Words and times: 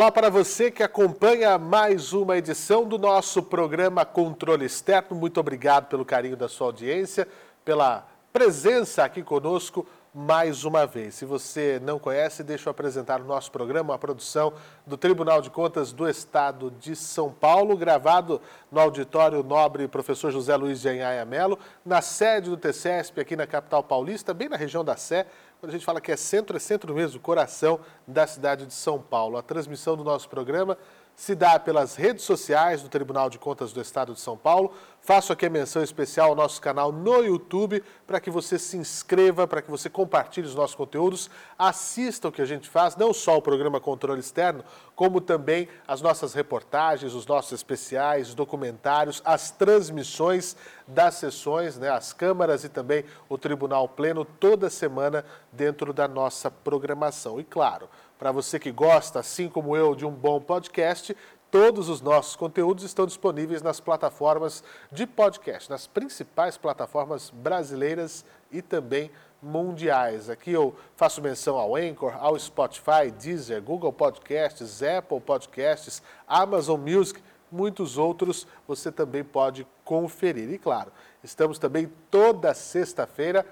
Olá 0.00 0.10
para 0.10 0.30
você 0.30 0.70
que 0.70 0.82
acompanha 0.82 1.58
mais 1.58 2.14
uma 2.14 2.38
edição 2.38 2.86
do 2.86 2.96
nosso 2.96 3.42
programa 3.42 4.02
Controle 4.02 4.64
Externo. 4.64 5.14
Muito 5.14 5.38
obrigado 5.38 5.88
pelo 5.88 6.06
carinho 6.06 6.38
da 6.38 6.48
sua 6.48 6.68
audiência, 6.68 7.28
pela 7.66 8.08
presença 8.32 9.04
aqui 9.04 9.22
conosco 9.22 9.86
mais 10.14 10.64
uma 10.64 10.86
vez. 10.86 11.16
Se 11.16 11.26
você 11.26 11.78
não 11.84 11.98
conhece, 11.98 12.42
deixa 12.42 12.68
eu 12.68 12.70
apresentar 12.70 13.20
o 13.20 13.24
nosso 13.24 13.52
programa, 13.52 13.94
a 13.94 13.98
produção 13.98 14.54
do 14.86 14.96
Tribunal 14.96 15.42
de 15.42 15.50
Contas 15.50 15.92
do 15.92 16.08
Estado 16.08 16.72
de 16.80 16.96
São 16.96 17.30
Paulo, 17.30 17.76
gravado 17.76 18.40
no 18.72 18.80
auditório 18.80 19.42
nobre 19.42 19.86
professor 19.86 20.30
José 20.30 20.56
Luiz 20.56 20.80
de 20.80 20.88
Anhaia 20.88 21.26
Melo, 21.26 21.58
na 21.84 22.00
sede 22.00 22.48
do 22.48 22.56
TCESP 22.56 23.20
aqui 23.20 23.36
na 23.36 23.46
capital 23.46 23.82
paulista, 23.82 24.32
bem 24.32 24.48
na 24.48 24.56
região 24.56 24.82
da 24.82 24.96
Sé, 24.96 25.26
quando 25.60 25.70
a 25.70 25.74
gente 25.74 25.84
fala 25.84 26.00
que 26.00 26.10
é 26.10 26.16
centro, 26.16 26.56
é 26.56 26.60
centro 26.60 26.94
mesmo, 26.94 27.20
coração 27.20 27.80
da 28.06 28.26
cidade 28.26 28.64
de 28.64 28.72
São 28.72 28.98
Paulo. 28.98 29.36
A 29.36 29.42
transmissão 29.42 29.94
do 29.94 30.02
nosso 30.02 30.26
programa 30.26 30.78
se 31.20 31.34
dá 31.34 31.58
pelas 31.58 31.96
redes 31.96 32.24
sociais 32.24 32.80
do 32.80 32.88
Tribunal 32.88 33.28
de 33.28 33.38
Contas 33.38 33.74
do 33.74 33.80
Estado 33.82 34.14
de 34.14 34.20
São 34.20 34.38
Paulo. 34.38 34.72
Faço 35.02 35.34
aqui 35.34 35.44
a 35.44 35.50
menção 35.50 35.82
especial 35.82 36.30
ao 36.30 36.34
nosso 36.34 36.62
canal 36.62 36.90
no 36.90 37.22
YouTube 37.22 37.84
para 38.06 38.18
que 38.18 38.30
você 38.30 38.58
se 38.58 38.78
inscreva, 38.78 39.46
para 39.46 39.60
que 39.60 39.70
você 39.70 39.90
compartilhe 39.90 40.46
os 40.46 40.54
nossos 40.54 40.74
conteúdos, 40.74 41.28
assista 41.58 42.28
o 42.28 42.32
que 42.32 42.40
a 42.40 42.46
gente 42.46 42.70
faz, 42.70 42.96
não 42.96 43.12
só 43.12 43.36
o 43.36 43.42
programa 43.42 43.78
Controle 43.78 44.18
Externo, 44.18 44.64
como 44.96 45.20
também 45.20 45.68
as 45.86 46.00
nossas 46.00 46.32
reportagens, 46.32 47.12
os 47.12 47.26
nossos 47.26 47.52
especiais, 47.52 48.34
documentários, 48.34 49.20
as 49.22 49.50
transmissões 49.50 50.56
das 50.86 51.16
sessões, 51.16 51.76
né, 51.76 51.90
as 51.90 52.14
câmaras 52.14 52.64
e 52.64 52.70
também 52.70 53.04
o 53.28 53.36
Tribunal 53.36 53.86
Pleno 53.86 54.24
toda 54.24 54.70
semana 54.70 55.22
dentro 55.52 55.92
da 55.92 56.08
nossa 56.08 56.50
programação. 56.50 57.38
E 57.38 57.44
claro, 57.44 57.90
para 58.20 58.30
você 58.30 58.58
que 58.58 58.70
gosta, 58.70 59.18
assim 59.18 59.48
como 59.48 59.74
eu, 59.74 59.94
de 59.94 60.04
um 60.04 60.10
bom 60.10 60.38
podcast, 60.42 61.16
todos 61.50 61.88
os 61.88 62.02
nossos 62.02 62.36
conteúdos 62.36 62.84
estão 62.84 63.06
disponíveis 63.06 63.62
nas 63.62 63.80
plataformas 63.80 64.62
de 64.92 65.06
podcast, 65.06 65.70
nas 65.70 65.86
principais 65.86 66.58
plataformas 66.58 67.30
brasileiras 67.30 68.26
e 68.52 68.60
também 68.60 69.10
mundiais. 69.42 70.28
Aqui 70.28 70.52
eu 70.52 70.76
faço 70.96 71.22
menção 71.22 71.56
ao 71.56 71.74
Anchor, 71.74 72.14
ao 72.20 72.38
Spotify, 72.38 73.10
Deezer, 73.10 73.62
Google 73.62 73.90
Podcasts, 73.90 74.82
Apple 74.82 75.20
Podcasts, 75.22 76.02
Amazon 76.28 76.78
Music, 76.78 77.22
muitos 77.50 77.96
outros 77.96 78.46
você 78.68 78.92
também 78.92 79.24
pode 79.24 79.66
conferir. 79.82 80.50
E 80.50 80.58
claro, 80.58 80.92
estamos 81.24 81.58
também 81.58 81.90
toda 82.10 82.52
sexta-feira, 82.52 83.46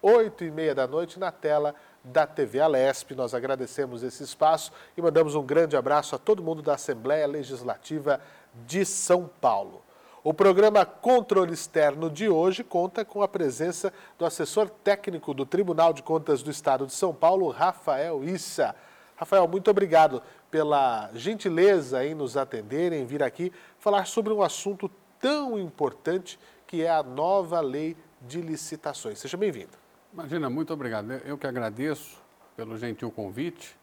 oito 0.00 0.44
e 0.44 0.50
meia 0.50 0.74
da 0.74 0.86
noite, 0.86 1.20
na 1.20 1.30
tela 1.30 1.74
da 2.04 2.26
TV 2.26 2.60
Alesp. 2.60 3.12
Nós 3.14 3.34
agradecemos 3.34 4.02
esse 4.02 4.22
espaço 4.22 4.70
e 4.96 5.00
mandamos 5.00 5.34
um 5.34 5.42
grande 5.42 5.76
abraço 5.76 6.14
a 6.14 6.18
todo 6.18 6.42
mundo 6.42 6.60
da 6.60 6.74
Assembleia 6.74 7.26
Legislativa 7.26 8.20
de 8.66 8.84
São 8.84 9.28
Paulo. 9.40 9.82
O 10.22 10.32
programa 10.32 10.86
Controle 10.86 11.52
Externo 11.52 12.08
de 12.08 12.28
hoje 12.28 12.64
conta 12.64 13.04
com 13.04 13.22
a 13.22 13.28
presença 13.28 13.92
do 14.18 14.24
assessor 14.24 14.70
técnico 14.70 15.34
do 15.34 15.44
Tribunal 15.44 15.92
de 15.92 16.02
Contas 16.02 16.42
do 16.42 16.50
Estado 16.50 16.86
de 16.86 16.92
São 16.92 17.14
Paulo, 17.14 17.48
Rafael 17.48 18.24
Issa. 18.24 18.74
Rafael, 19.16 19.46
muito 19.46 19.70
obrigado 19.70 20.22
pela 20.50 21.10
gentileza 21.14 22.04
em 22.06 22.14
nos 22.14 22.36
atender, 22.36 22.92
em 22.92 23.04
vir 23.04 23.22
aqui 23.22 23.52
falar 23.78 24.06
sobre 24.06 24.32
um 24.32 24.42
assunto 24.42 24.90
tão 25.20 25.58
importante 25.58 26.38
que 26.66 26.82
é 26.82 26.90
a 26.90 27.02
nova 27.02 27.60
lei 27.60 27.96
de 28.22 28.40
licitações. 28.40 29.18
Seja 29.18 29.36
bem-vindo. 29.36 29.83
Imagina, 30.14 30.48
muito 30.48 30.72
obrigado. 30.72 31.10
Eu 31.24 31.36
que 31.36 31.44
agradeço 31.44 32.22
pelo 32.56 32.78
gentil 32.78 33.10
convite 33.10 33.76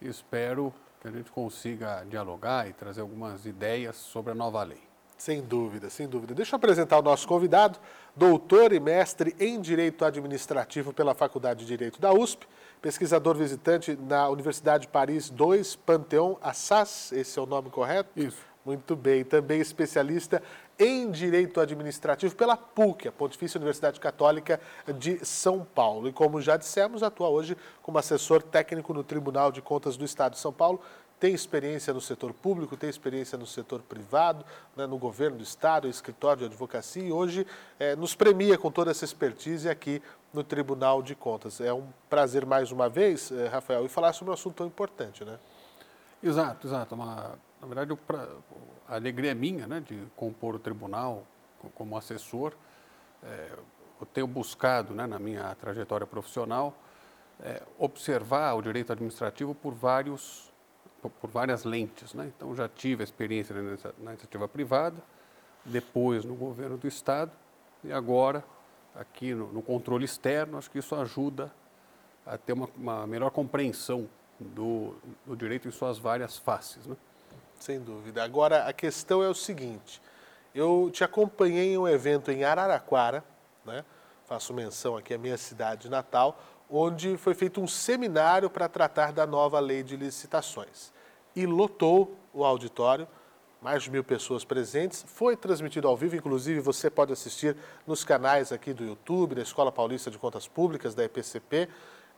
e 0.00 0.08
espero 0.08 0.72
que 1.02 1.06
a 1.06 1.10
gente 1.10 1.30
consiga 1.30 2.02
dialogar 2.08 2.66
e 2.66 2.72
trazer 2.72 3.02
algumas 3.02 3.44
ideias 3.44 3.94
sobre 3.94 4.32
a 4.32 4.34
nova 4.34 4.62
lei. 4.62 4.80
Sem 5.18 5.42
dúvida, 5.42 5.90
sem 5.90 6.08
dúvida. 6.08 6.34
Deixa 6.34 6.54
eu 6.54 6.56
apresentar 6.56 6.98
o 6.98 7.02
nosso 7.02 7.28
convidado, 7.28 7.78
doutor 8.16 8.72
e 8.72 8.80
mestre 8.80 9.36
em 9.38 9.60
Direito 9.60 10.02
Administrativo 10.06 10.94
pela 10.94 11.14
Faculdade 11.14 11.60
de 11.60 11.66
Direito 11.66 12.00
da 12.00 12.10
USP, 12.10 12.48
pesquisador 12.80 13.34
visitante 13.34 13.98
na 14.00 14.30
Universidade 14.30 14.86
de 14.86 14.88
Paris 14.88 15.28
2, 15.28 15.76
Panteão 15.76 16.38
Assas, 16.40 17.12
esse 17.12 17.38
é 17.38 17.42
o 17.42 17.46
nome 17.46 17.68
correto? 17.68 18.10
Isso. 18.16 18.56
Muito 18.66 18.96
bem. 18.96 19.22
Também 19.22 19.60
especialista 19.60 20.42
em 20.78 21.10
Direito 21.10 21.60
Administrativo 21.60 22.34
pela 22.34 22.56
PUC, 22.56 23.08
a 23.08 23.12
Pontifícia 23.12 23.58
Universidade 23.58 23.98
Católica 23.98 24.60
de 24.98 25.24
São 25.24 25.64
Paulo. 25.64 26.08
E 26.08 26.12
como 26.12 26.40
já 26.40 26.56
dissemos, 26.56 27.02
atua 27.02 27.28
hoje 27.28 27.56
como 27.82 27.98
assessor 27.98 28.42
técnico 28.42 28.92
no 28.92 29.02
Tribunal 29.02 29.50
de 29.50 29.62
Contas 29.62 29.96
do 29.96 30.04
Estado 30.04 30.32
de 30.32 30.38
São 30.38 30.52
Paulo. 30.52 30.80
Tem 31.18 31.32
experiência 31.32 31.94
no 31.94 32.00
setor 32.00 32.34
público, 32.34 32.76
tem 32.76 32.90
experiência 32.90 33.38
no 33.38 33.46
setor 33.46 33.80
privado, 33.80 34.44
né, 34.76 34.86
no 34.86 34.98
governo 34.98 35.38
do 35.38 35.42
Estado, 35.42 35.88
escritório 35.88 36.40
de 36.40 36.44
advocacia 36.44 37.02
e 37.02 37.10
hoje 37.10 37.46
é, 37.78 37.96
nos 37.96 38.14
premia 38.14 38.58
com 38.58 38.70
toda 38.70 38.90
essa 38.90 39.06
expertise 39.06 39.66
aqui 39.66 40.02
no 40.36 40.44
Tribunal 40.44 41.02
de 41.02 41.14
Contas. 41.14 41.58
É 41.60 41.72
um 41.72 41.86
prazer 42.10 42.44
mais 42.44 42.70
uma 42.70 42.90
vez, 42.90 43.32
eh, 43.32 43.48
Rafael, 43.48 43.86
e 43.86 43.88
falar 43.88 44.12
sobre 44.12 44.30
um 44.30 44.34
assunto 44.34 44.56
tão 44.56 44.66
importante, 44.66 45.24
né? 45.24 45.38
Exato, 46.22 46.66
exato. 46.66 46.94
Uma, 46.94 47.38
na 47.60 47.66
verdade, 47.66 47.98
a 48.88 48.94
alegria 48.94 49.30
é 49.30 49.34
minha 49.34 49.66
né, 49.66 49.80
de 49.80 50.02
compor 50.14 50.54
o 50.54 50.58
tribunal 50.58 51.24
como 51.74 51.96
assessor. 51.96 52.52
É, 53.22 53.52
eu 54.00 54.06
tenho 54.06 54.26
buscado, 54.26 54.94
né, 54.94 55.06
na 55.06 55.18
minha 55.18 55.54
trajetória 55.54 56.06
profissional, 56.06 56.74
é, 57.40 57.62
observar 57.78 58.54
o 58.54 58.62
direito 58.62 58.92
administrativo 58.92 59.54
por, 59.54 59.74
vários, 59.74 60.52
por, 61.00 61.30
várias 61.30 61.64
lentes. 61.64 62.14
Né? 62.14 62.30
Então, 62.36 62.54
já 62.54 62.68
tive 62.68 63.02
experiência 63.02 63.54
na, 63.54 63.76
na 63.98 64.10
iniciativa 64.12 64.46
privada, 64.46 65.02
depois 65.64 66.24
no 66.24 66.34
governo 66.34 66.76
do 66.76 66.86
Estado 66.86 67.32
e 67.82 67.92
agora 67.92 68.44
aqui 68.94 69.34
no, 69.34 69.52
no 69.52 69.62
controle 69.62 70.04
externo. 70.04 70.58
Acho 70.58 70.70
que 70.70 70.78
isso 70.78 70.94
ajuda 70.94 71.52
a 72.24 72.36
ter 72.36 72.52
uma, 72.52 72.68
uma 72.76 73.06
melhor 73.06 73.30
compreensão 73.30 74.08
do, 74.38 74.94
do 75.24 75.36
direito 75.36 75.66
em 75.66 75.70
suas 75.70 75.98
várias 75.98 76.36
faces. 76.36 76.86
Né? 76.86 76.96
Sem 77.58 77.80
dúvida. 77.80 78.22
Agora, 78.22 78.64
a 78.64 78.72
questão 78.72 79.22
é 79.22 79.28
o 79.28 79.34
seguinte: 79.34 80.00
eu 80.54 80.90
te 80.92 81.04
acompanhei 81.04 81.74
em 81.74 81.78
um 81.78 81.88
evento 81.88 82.30
em 82.30 82.44
Araraquara, 82.44 83.24
né? 83.64 83.84
faço 84.26 84.52
menção 84.52 84.96
aqui 84.96 85.14
à 85.14 85.18
minha 85.18 85.36
cidade 85.36 85.88
natal, 85.88 86.40
onde 86.70 87.16
foi 87.16 87.34
feito 87.34 87.60
um 87.60 87.66
seminário 87.66 88.50
para 88.50 88.68
tratar 88.68 89.12
da 89.12 89.26
nova 89.26 89.60
lei 89.60 89.82
de 89.82 89.96
licitações. 89.96 90.92
E 91.34 91.46
lotou 91.46 92.16
o 92.32 92.44
auditório, 92.44 93.06
mais 93.60 93.82
de 93.82 93.90
mil 93.90 94.02
pessoas 94.02 94.44
presentes. 94.44 95.04
Foi 95.06 95.36
transmitido 95.36 95.86
ao 95.86 95.96
vivo, 95.96 96.16
inclusive 96.16 96.60
você 96.60 96.90
pode 96.90 97.12
assistir 97.12 97.56
nos 97.86 98.04
canais 98.04 98.52
aqui 98.52 98.72
do 98.72 98.84
YouTube, 98.84 99.34
da 99.34 99.42
Escola 99.42 99.70
Paulista 99.70 100.10
de 100.10 100.18
Contas 100.18 100.48
Públicas, 100.48 100.94
da 100.94 101.04
EPCP 101.04 101.68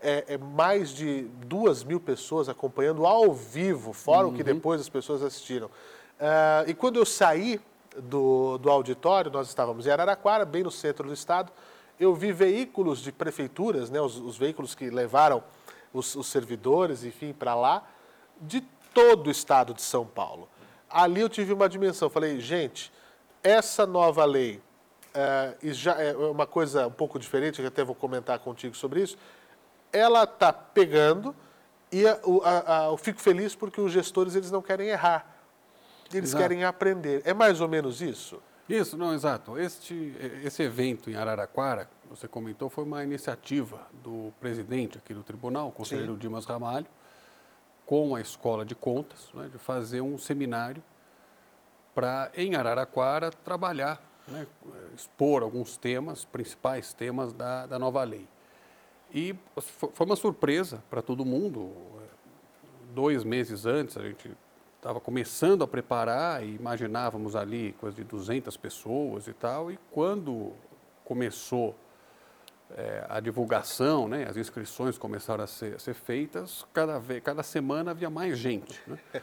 é, 0.01 0.25
é, 0.29 0.39
mais 0.39 0.91
de 0.91 1.23
duas 1.47 1.83
mil 1.83 2.01
pessoas 2.01 2.49
acompanhando 2.49 3.07
ao 3.07 3.33
vivo, 3.33 3.93
fora 3.93 4.27
uhum. 4.27 4.33
o 4.33 4.37
que 4.37 4.43
uhum. 4.43 4.55
depois 4.55 4.81
as 4.81 4.89
pessoas 4.89 5.23
assistiram. 5.23 5.67
Uh, 5.67 6.69
e 6.69 6.75
quando 6.75 6.97
eu 6.97 7.07
saí 7.07 7.61
do, 7.97 8.59
do 8.59 8.71
auditório, 8.71 9.31
nós 9.31 9.49
estávamos 9.49 9.87
em 9.87 9.91
Araraquara, 9.91 10.45
bem 10.45 10.63
no 10.63 10.71
centro 10.71 11.07
do 11.07 11.15
estado, 11.15 11.53
eu 11.99 12.15
vi 12.15 12.33
veículos 12.33 13.01
de 13.01 13.11
prefeituras, 13.11 13.91
né, 13.91 14.01
os, 14.01 14.19
os 14.19 14.37
veículos 14.37 14.75
que 14.75 14.89
levaram 14.89 15.43
os, 15.93 16.15
os 16.15 16.27
servidores, 16.29 17.05
enfim, 17.05 17.33
para 17.33 17.55
lá, 17.55 17.83
de 18.41 18.61
todo 18.95 19.27
o 19.27 19.31
estado 19.31 19.75
de 19.75 19.83
São 19.83 20.07
Paulo. 20.07 20.49
Ali 20.89 21.21
eu 21.21 21.29
tive 21.29 21.53
uma 21.53 21.69
dimensão, 21.69 22.09
falei, 22.09 22.41
gente, 22.41 22.93
essa 23.43 23.87
nova 23.87 24.25
lei, 24.25 24.61
e 25.63 25.73
já 25.73 25.93
é 26.01 26.17
uma 26.17 26.47
coisa 26.47 26.87
um 26.87 26.93
pouco 26.93 27.19
diferente, 27.19 27.61
que 27.61 27.67
até 27.67 27.83
vou 27.85 27.95
comentar 27.95 28.39
contigo 28.39 28.77
sobre 28.77 29.03
isso, 29.03 29.19
ela 29.93 30.25
está 30.25 30.53
pegando 30.53 31.35
e 31.91 32.07
a, 32.07 32.19
a, 32.45 32.79
a, 32.79 32.87
eu 32.87 32.97
fico 32.97 33.21
feliz 33.21 33.55
porque 33.55 33.81
os 33.81 33.93
gestores 33.93 34.35
eles 34.35 34.51
não 34.51 34.61
querem 34.61 34.89
errar, 34.89 35.37
eles 36.13 36.31
exato. 36.31 36.43
querem 36.43 36.65
aprender. 36.65 37.23
É 37.25 37.33
mais 37.33 37.61
ou 37.61 37.69
menos 37.69 38.01
isso? 38.01 38.41
Isso, 38.69 38.99
não, 38.99 39.15
exato. 39.15 39.59
Este, 39.59 40.15
esse 40.45 40.63
evento 40.63 41.11
em 41.11 41.15
Araraquara, 41.15 41.89
você 42.11 42.29
comentou, 42.29 42.69
foi 42.69 42.85
uma 42.85 43.03
iniciativa 43.03 43.81
do 44.05 44.31
presidente 44.39 44.99
aqui 44.99 45.15
do 45.15 45.23
tribunal, 45.23 45.69
o 45.69 45.73
conselheiro 45.73 46.13
Sim. 46.13 46.19
Dimas 46.19 46.45
Ramalho, 46.45 46.87
com 47.87 48.15
a 48.15 48.21
Escola 48.21 48.67
de 48.67 48.75
Contas, 48.75 49.31
né, 49.33 49.49
de 49.51 49.57
fazer 49.57 50.03
um 50.03 50.19
seminário 50.19 50.83
para, 51.95 52.31
em 52.37 52.55
Araraquara, 52.55 53.31
trabalhar, 53.31 54.03
né, 54.29 54.47
expor 54.95 55.43
alguns 55.43 55.79
temas, 55.79 56.27
principais 56.27 56.93
temas 56.93 57.33
da, 57.33 57.67
da 57.67 57.79
nova 57.79 58.05
lei. 58.05 58.29
E 59.13 59.35
foi 59.59 60.07
uma 60.07 60.17
surpresa 60.17 60.83
para 60.91 61.01
todo 61.01 61.25
mundo. 61.25 61.73
Dois 62.95 63.25
meses 63.25 63.65
antes, 63.65 63.97
a 63.97 64.03
gente 64.03 64.31
estava 64.77 65.01
começando 65.01 65.63
a 65.63 65.69
preparar 65.69 66.45
e 66.45 66.55
imaginávamos 66.55 67.35
ali 67.35 67.75
coisa 67.81 67.97
de 67.97 68.05
200 68.05 68.57
pessoas 68.57 69.27
e 69.27 69.33
tal. 69.33 69.71
E 69.71 69.79
quando 69.91 70.53
começou 71.05 71.75
é, 72.77 73.05
a 73.09 73.19
divulgação, 73.21 74.09
né, 74.09 74.27
as 74.29 74.37
inscrições 74.37 74.99
começaram 74.99 75.45
a 75.45 75.47
ser, 75.47 75.77
a 75.77 75.79
ser 75.79 75.95
feitas, 75.95 76.67
cada, 76.73 76.99
vez, 76.99 77.23
cada 77.23 77.43
semana 77.43 77.93
havia 77.93 78.11
mais 78.11 78.39
gente. 78.39 78.81
Né? 78.87 78.99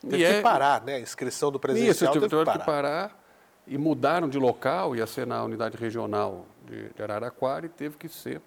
Teve 0.00 0.16
e 0.16 0.18
que 0.18 0.24
é... 0.24 0.42
parar, 0.42 0.82
né? 0.82 0.96
A 0.96 1.00
inscrição 1.00 1.50
do 1.50 1.58
presencial 1.58 2.12
Isso, 2.12 2.20
teve, 2.20 2.28
teve 2.28 2.40
que 2.40 2.44
parar. 2.44 2.58
que 2.58 2.66
parar 2.66 3.24
e 3.66 3.78
mudaram 3.78 4.28
de 4.28 4.38
local, 4.38 4.94
ia 4.94 5.06
ser 5.06 5.26
na 5.26 5.42
unidade 5.42 5.78
regional 5.78 6.44
de, 6.66 6.90
de 6.90 7.02
Araraquara 7.02 7.64
e 7.64 7.68
teve 7.70 7.96
que 7.96 8.08
ser 8.08 8.42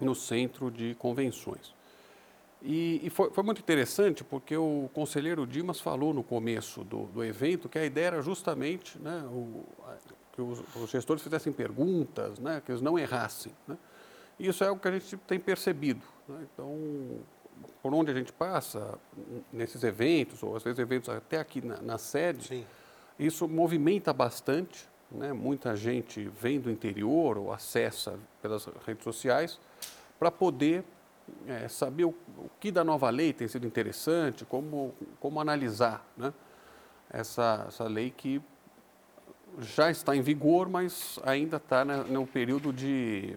no 0.00 0.14
centro 0.14 0.70
de 0.70 0.94
convenções. 0.94 1.74
E, 2.64 3.00
e 3.02 3.10
foi, 3.10 3.30
foi, 3.30 3.42
muito 3.42 3.60
interessante 3.60 4.22
porque 4.22 4.56
o 4.56 4.88
conselheiro 4.94 5.44
Dimas 5.46 5.80
falou 5.80 6.14
no 6.14 6.22
começo 6.22 6.84
do, 6.84 7.06
do 7.06 7.24
evento 7.24 7.68
que 7.68 7.76
a 7.76 7.84
ideia 7.84 8.06
era 8.06 8.22
justamente 8.22 8.98
né, 9.00 9.24
o, 9.26 9.64
que 10.32 10.40
os, 10.40 10.62
os, 10.76 10.90
gestores 10.90 11.22
fizessem 11.22 11.52
perguntas, 11.52 12.38
né, 12.38 12.62
que 12.64 12.70
eles 12.70 12.80
não 12.80 12.96
errassem. 12.96 13.52
Né? 13.66 13.76
E 14.38 14.46
isso 14.46 14.62
é 14.62 14.70
o 14.70 14.76
que 14.76 14.86
a 14.86 14.92
gente 14.92 15.16
tem 15.16 15.40
percebido. 15.40 16.02
Né? 16.28 16.46
Então, 16.54 16.78
por 17.82 17.92
onde 17.92 18.12
a 18.12 18.14
gente 18.14 18.32
passa, 18.32 18.96
nesses 19.52 19.82
eventos, 19.82 20.40
ou 20.42 20.54
às 20.54 20.62
vezes 20.62 20.78
eventos 20.78 21.08
até 21.08 21.40
aqui 21.40 21.60
na, 21.60 21.82
na 21.82 21.98
sede, 21.98 22.46
Sim. 22.46 22.66
isso 23.18 23.48
movimenta 23.48 24.12
bastante. 24.12 24.88
Né? 25.10 25.32
Muita 25.32 25.74
gente 25.74 26.30
vem 26.40 26.60
do 26.60 26.70
interior 26.70 27.36
ou 27.36 27.52
acessa 27.52 28.16
pelas 28.40 28.66
redes 28.86 29.02
sociais 29.02 29.58
para 30.22 30.30
poder 30.30 30.84
é, 31.48 31.66
saber 31.66 32.04
o, 32.04 32.10
o, 32.38 32.48
que 32.60 32.70
da 32.70 32.84
nova 32.84 33.10
lei 33.10 33.32
tem 33.32 33.48
sido 33.48 33.66
interessante, 33.66 34.44
como, 34.44 34.94
como 35.18 35.40
analisar 35.40 36.06
né, 36.16 36.32
essa, 37.10 37.64
essa 37.66 37.84
lei 37.88 38.08
que 38.16 38.40
já 39.58 39.90
está 39.90 40.14
em 40.14 40.22
vigor, 40.22 40.68
mas 40.68 41.18
ainda 41.24 41.56
está 41.56 41.84
né, 41.84 42.04
no 42.08 42.24
período 42.24 42.72
de, 42.72 43.36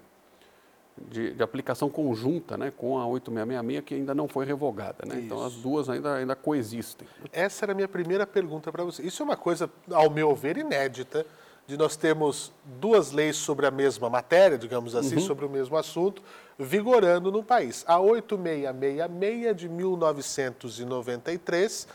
de, 1.09 1.33
de, 1.33 1.41
aplicação 1.41 1.89
conjunta 1.89 2.55
né, 2.55 2.69
com 2.69 2.99
a 2.99 3.07
8666, 3.07 3.83
que 3.83 3.95
ainda 3.95 4.13
não 4.13 4.27
foi 4.27 4.45
revogada. 4.45 5.07
Né? 5.07 5.21
Então, 5.21 5.43
as 5.43 5.55
duas 5.55 5.89
ainda, 5.89 6.17
ainda 6.17 6.35
coexistem. 6.35 7.07
Essa 7.33 7.65
era 7.65 7.71
a 7.71 7.75
minha 7.75 7.87
primeira 7.87 8.27
pergunta 8.27 8.71
para 8.71 8.83
você. 8.83 9.01
Isso 9.01 9.23
é 9.23 9.25
uma 9.25 9.37
coisa, 9.37 9.67
ao 9.91 10.11
meu 10.11 10.35
ver, 10.35 10.55
inédita 10.55 11.25
de 11.67 11.77
nós 11.77 11.95
termos 11.95 12.51
duas 12.79 13.11
leis 13.11 13.37
sobre 13.37 13.65
a 13.65 13.71
mesma 13.71 14.09
matéria, 14.09 14.57
digamos 14.57 14.95
assim, 14.95 15.15
uhum. 15.15 15.21
sobre 15.21 15.45
o 15.45 15.49
mesmo 15.49 15.75
assunto, 15.75 16.21
vigorando 16.57 17.31
no 17.31 17.43
país. 17.43 17.83
A 17.87 17.99
8666 17.99 19.55
de 19.55 19.67
1993 19.67 21.87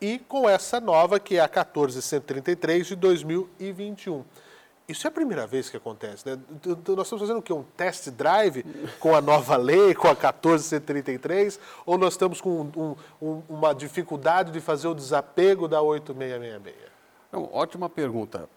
e 0.00 0.18
com 0.18 0.48
essa 0.48 0.80
nova 0.80 1.20
que 1.20 1.36
é 1.36 1.40
a 1.40 1.48
14133 1.48 2.88
de 2.88 2.96
2021. 2.96 4.24
Isso 4.88 5.06
é 5.06 5.08
a 5.08 5.12
primeira 5.12 5.46
vez 5.46 5.70
que 5.70 5.76
acontece, 5.76 6.28
né? 6.28 6.36
Nós 6.66 7.06
estamos 7.06 7.22
fazendo 7.22 7.38
o 7.38 7.42
quê? 7.42 7.52
Um 7.52 7.62
test 7.62 8.10
drive 8.10 8.64
com 8.98 9.14
a 9.14 9.20
nova 9.20 9.56
lei, 9.56 9.94
com 9.94 10.08
a 10.08 10.10
1433? 10.10 11.60
Ou 11.86 11.96
nós 11.96 12.14
estamos 12.14 12.40
com 12.40 12.68
um, 12.76 12.96
um, 13.22 13.42
uma 13.48 13.72
dificuldade 13.72 14.50
de 14.50 14.60
fazer 14.60 14.88
o 14.88 14.94
desapego 14.94 15.68
da 15.68 15.80
8666? 15.80 16.90
Não, 17.30 17.48
ótima 17.52 17.88
pergunta 17.88 18.48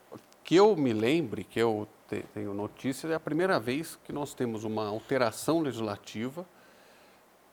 que 0.45 0.55
eu 0.55 0.75
me 0.75 0.93
lembre, 0.93 1.43
que 1.43 1.59
eu 1.59 1.87
tenho 2.31 2.53
notícia, 2.53 3.07
é 3.07 3.15
a 3.15 3.19
primeira 3.19 3.59
vez 3.59 3.97
que 4.03 4.13
nós 4.13 4.35
temos 4.35 4.63
uma 4.63 4.85
alteração 4.87 5.59
legislativa 5.59 6.45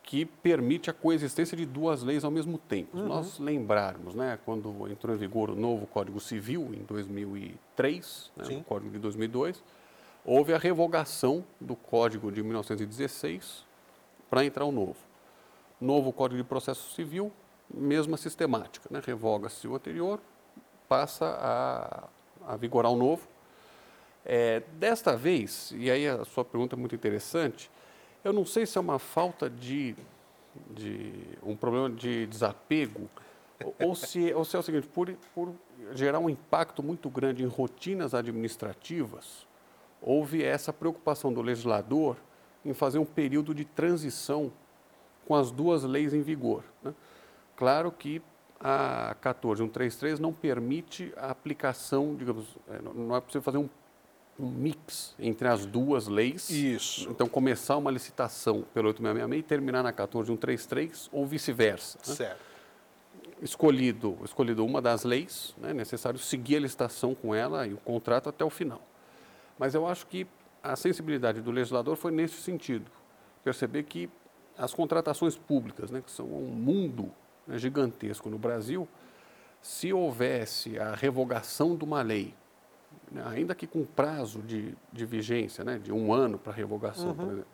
que 0.02 0.26
permite 0.26 0.90
a 0.90 0.92
coexistência 0.92 1.56
de 1.56 1.64
duas 1.64 2.02
leis 2.02 2.22
ao 2.22 2.30
mesmo 2.30 2.58
tempo. 2.58 2.98
Uhum. 2.98 3.06
Nós 3.06 3.38
lembrarmos, 3.38 4.14
né, 4.14 4.38
quando 4.44 4.86
entrou 4.90 5.16
em 5.16 5.18
vigor 5.18 5.48
o 5.48 5.56
novo 5.56 5.86
Código 5.86 6.20
Civil, 6.20 6.70
em 6.74 6.82
2003, 6.82 8.30
né, 8.36 8.56
o 8.58 8.64
Código 8.64 8.90
de 8.90 8.98
2002, 8.98 9.64
houve 10.22 10.52
a 10.52 10.58
revogação 10.58 11.42
do 11.58 11.74
Código 11.74 12.30
de 12.30 12.42
1916 12.42 13.64
para 14.28 14.44
entrar 14.44 14.66
o 14.66 14.72
novo. 14.72 14.96
Novo 15.80 16.12
Código 16.12 16.42
de 16.42 16.46
Processo 16.46 16.94
Civil, 16.94 17.32
mesma 17.72 18.18
sistemática, 18.18 18.86
né, 18.90 19.00
revoga-se 19.02 19.66
o 19.66 19.74
anterior, 19.74 20.20
passa 20.86 21.38
a 21.40 22.21
a 22.46 22.56
vigorar 22.56 22.90
o 22.90 22.96
novo. 22.96 23.28
É, 24.24 24.62
desta 24.74 25.16
vez, 25.16 25.72
e 25.76 25.90
aí 25.90 26.06
a 26.06 26.24
sua 26.24 26.44
pergunta 26.44 26.76
é 26.76 26.78
muito 26.78 26.94
interessante, 26.94 27.70
eu 28.24 28.32
não 28.32 28.44
sei 28.44 28.66
se 28.66 28.78
é 28.78 28.80
uma 28.80 28.98
falta 28.98 29.50
de, 29.50 29.96
de 30.70 31.12
um 31.42 31.56
problema 31.56 31.90
de 31.90 32.26
desapego, 32.26 33.10
ou, 33.80 33.94
se, 33.94 34.32
ou 34.32 34.44
se 34.44 34.56
é 34.56 34.58
o 34.58 34.62
seguinte, 34.62 34.86
por, 34.88 35.12
por 35.34 35.54
gerar 35.92 36.18
um 36.18 36.30
impacto 36.30 36.82
muito 36.82 37.10
grande 37.10 37.42
em 37.42 37.46
rotinas 37.46 38.14
administrativas, 38.14 39.46
houve 40.00 40.42
essa 40.42 40.72
preocupação 40.72 41.32
do 41.32 41.42
legislador 41.42 42.16
em 42.64 42.72
fazer 42.72 42.98
um 42.98 43.04
período 43.04 43.54
de 43.54 43.64
transição 43.64 44.52
com 45.26 45.34
as 45.34 45.50
duas 45.50 45.84
leis 45.84 46.12
em 46.14 46.22
vigor. 46.22 46.64
Né? 46.82 46.94
Claro 47.56 47.90
que 47.92 48.22
a 48.62 49.14
14133 49.20 50.20
não 50.20 50.32
permite 50.32 51.12
a 51.16 51.30
aplicação, 51.30 52.14
digamos, 52.14 52.46
é, 52.68 52.80
não 52.80 53.16
é 53.16 53.20
possível 53.20 53.42
fazer 53.42 53.58
um, 53.58 53.68
um, 54.38 54.48
mix 54.48 55.14
entre 55.18 55.48
as 55.48 55.66
duas 55.66 56.06
leis. 56.06 56.48
Isso. 56.48 57.10
Então, 57.10 57.28
começar 57.28 57.76
uma 57.76 57.90
licitação 57.90 58.64
pelo 58.72 58.88
8666 58.88 59.40
e 59.40 59.42
terminar 59.42 59.82
na 59.82 59.92
14133 59.92 61.10
ou 61.12 61.26
vice-versa. 61.26 61.98
Né? 62.06 62.14
Certo. 62.14 62.52
Escolhido, 63.42 64.16
escolhido 64.24 64.64
uma 64.64 64.80
das 64.80 65.02
leis, 65.02 65.52
né, 65.58 65.70
é 65.70 65.74
necessário 65.74 66.18
seguir 66.18 66.56
a 66.56 66.60
licitação 66.60 67.12
com 67.12 67.34
ela 67.34 67.66
e 67.66 67.74
o 67.74 67.78
contrato 67.78 68.28
até 68.28 68.44
o 68.44 68.50
final. 68.50 68.80
Mas 69.58 69.74
eu 69.74 69.84
acho 69.88 70.06
que 70.06 70.24
a 70.62 70.76
sensibilidade 70.76 71.40
do 71.40 71.50
legislador 71.50 71.96
foi 71.96 72.12
nesse 72.12 72.40
sentido. 72.40 72.88
Perceber 73.42 73.82
que 73.82 74.08
as 74.56 74.72
contratações 74.72 75.36
públicas, 75.36 75.90
né, 75.90 76.00
que 76.00 76.10
são 76.12 76.26
um 76.26 76.46
mundo 76.46 77.12
né, 77.52 77.58
gigantesco 77.58 78.30
no 78.30 78.38
Brasil, 78.38 78.88
se 79.60 79.92
houvesse 79.92 80.78
a 80.78 80.94
revogação 80.94 81.76
de 81.76 81.84
uma 81.84 82.00
lei, 82.02 82.34
né, 83.10 83.22
ainda 83.26 83.54
que 83.54 83.66
com 83.66 83.84
prazo 83.84 84.40
de, 84.40 84.74
de 84.90 85.04
vigência, 85.04 85.62
né, 85.62 85.78
de 85.78 85.92
um 85.92 86.12
ano 86.12 86.38
para 86.38 86.52
revogação, 86.52 87.08
uhum. 87.08 87.14
por 87.14 87.26
exemplo, 87.26 87.46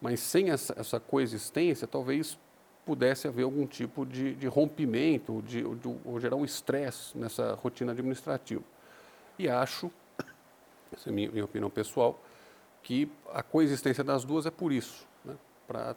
mas 0.00 0.20
sem 0.20 0.50
essa, 0.50 0.74
essa, 0.78 1.00
coexistência, 1.00 1.86
talvez 1.86 2.38
pudesse 2.84 3.26
haver 3.26 3.44
algum 3.44 3.66
tipo 3.66 4.04
de, 4.04 4.34
de 4.34 4.46
rompimento, 4.48 5.40
de, 5.42 5.62
de, 5.62 5.96
ou 6.04 6.20
gerar 6.20 6.36
um 6.36 6.44
estresse 6.44 7.16
nessa 7.16 7.54
rotina 7.54 7.92
administrativa. 7.92 8.64
E 9.38 9.48
acho, 9.48 9.90
essa 10.92 11.08
é 11.08 11.10
a 11.10 11.14
minha, 11.14 11.30
minha 11.30 11.44
opinião 11.44 11.70
pessoal, 11.70 12.20
que 12.82 13.08
a 13.32 13.42
coexistência 13.42 14.02
das 14.02 14.24
duas 14.24 14.44
é 14.44 14.50
por 14.50 14.72
isso, 14.72 15.06
né, 15.24 15.36
pra, 15.68 15.94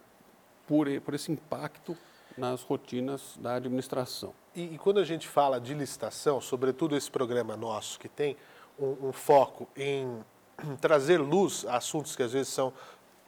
por, 0.66 0.86
por 1.00 1.14
esse 1.14 1.32
impacto 1.32 1.96
nas 2.36 2.62
rotinas 2.62 3.36
da 3.38 3.54
administração. 3.54 4.34
E, 4.54 4.74
e, 4.74 4.78
quando 4.78 5.00
a 5.00 5.04
gente 5.04 5.26
fala 5.28 5.60
de 5.60 5.74
licitação, 5.74 6.40
sobretudo 6.40 6.96
esse 6.96 7.10
programa 7.10 7.56
nosso 7.56 7.98
que 7.98 8.08
tem 8.08 8.36
um, 8.78 9.08
um 9.08 9.12
foco 9.12 9.68
em 9.76 10.22
trazer 10.80 11.18
luz 11.18 11.64
a 11.66 11.76
assuntos 11.76 12.14
que 12.14 12.22
às 12.22 12.32
vezes 12.32 12.52
são, 12.52 12.72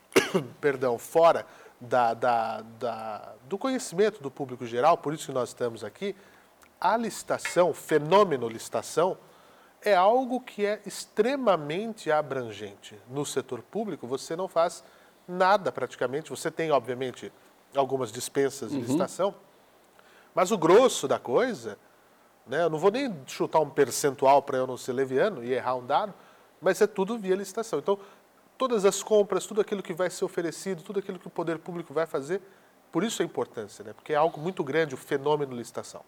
perdão, 0.61 0.99
fora 0.99 1.47
da, 1.81 2.15
da, 2.15 2.63
da, 2.79 3.35
do 3.49 3.57
conhecimento 3.57 4.23
do 4.23 4.31
público 4.31 4.67
geral, 4.67 4.99
por 4.99 5.15
isso 5.15 5.27
que 5.27 5.33
nós 5.33 5.51
estamos 5.51 5.85
aqui, 5.85 6.15
a 6.81 6.97
licitação, 6.97 7.73
fenômeno 7.73 8.49
licitação, 8.49 9.19
é 9.83 9.95
algo 9.95 10.41
que 10.41 10.67
é 10.67 10.81
extremamente 10.85 12.11
abrangente. 12.11 12.99
No 13.09 13.25
setor 13.25 13.63
público, 13.63 14.07
você 14.07 14.35
não 14.35 14.49
faz 14.49 14.83
nada 15.27 15.71
praticamente. 15.71 16.31
Você 16.31 16.51
tem, 16.51 16.71
obviamente, 16.71 17.33
algumas 17.75 18.11
dispensas 18.11 18.71
de 18.71 18.77
uhum. 18.77 18.83
licitação, 18.83 19.35
mas 20.35 20.51
o 20.51 20.59
grosso 20.59 21.09
da 21.09 21.19
coisa, 21.19 21.79
né, 22.47 22.63
eu 22.63 22.71
não 22.71 22.79
vou 22.79 22.91
nem 22.91 23.15
chutar 23.27 23.61
um 23.61 23.69
percentual 23.69 24.43
para 24.43 24.59
eu 24.59 24.67
não 24.67 24.77
ser 24.77 24.93
leviano 24.93 25.43
e 25.43 25.53
errar 25.53 25.75
um 25.75 25.85
dado, 25.85 26.15
mas 26.61 26.81
é 26.81 26.87
tudo 26.87 27.19
via 27.19 27.37
licitação. 27.37 27.79
Então, 27.79 27.99
todas 28.57 28.85
as 28.85 29.03
compras, 29.03 29.47
tudo 29.47 29.61
aquilo 29.61 29.83
que 29.83 29.93
vai 29.93 30.11
ser 30.11 30.25
oferecido, 30.25 30.83
tudo 30.83 30.99
aquilo 30.99 31.19
que 31.19 31.27
o 31.27 31.31
poder 31.31 31.59
público 31.59 31.95
vai 31.95 32.07
fazer, 32.07 32.43
por 32.91 33.05
isso 33.05 33.23
a 33.23 33.25
importância, 33.25 33.85
né? 33.85 33.93
porque 33.93 34.13
é 34.13 34.17
algo 34.17 34.41
muito 34.41 34.65
grande 34.65 34.95
o 34.95 34.99
fenômeno 34.99 35.55
licitação. 35.55 36.03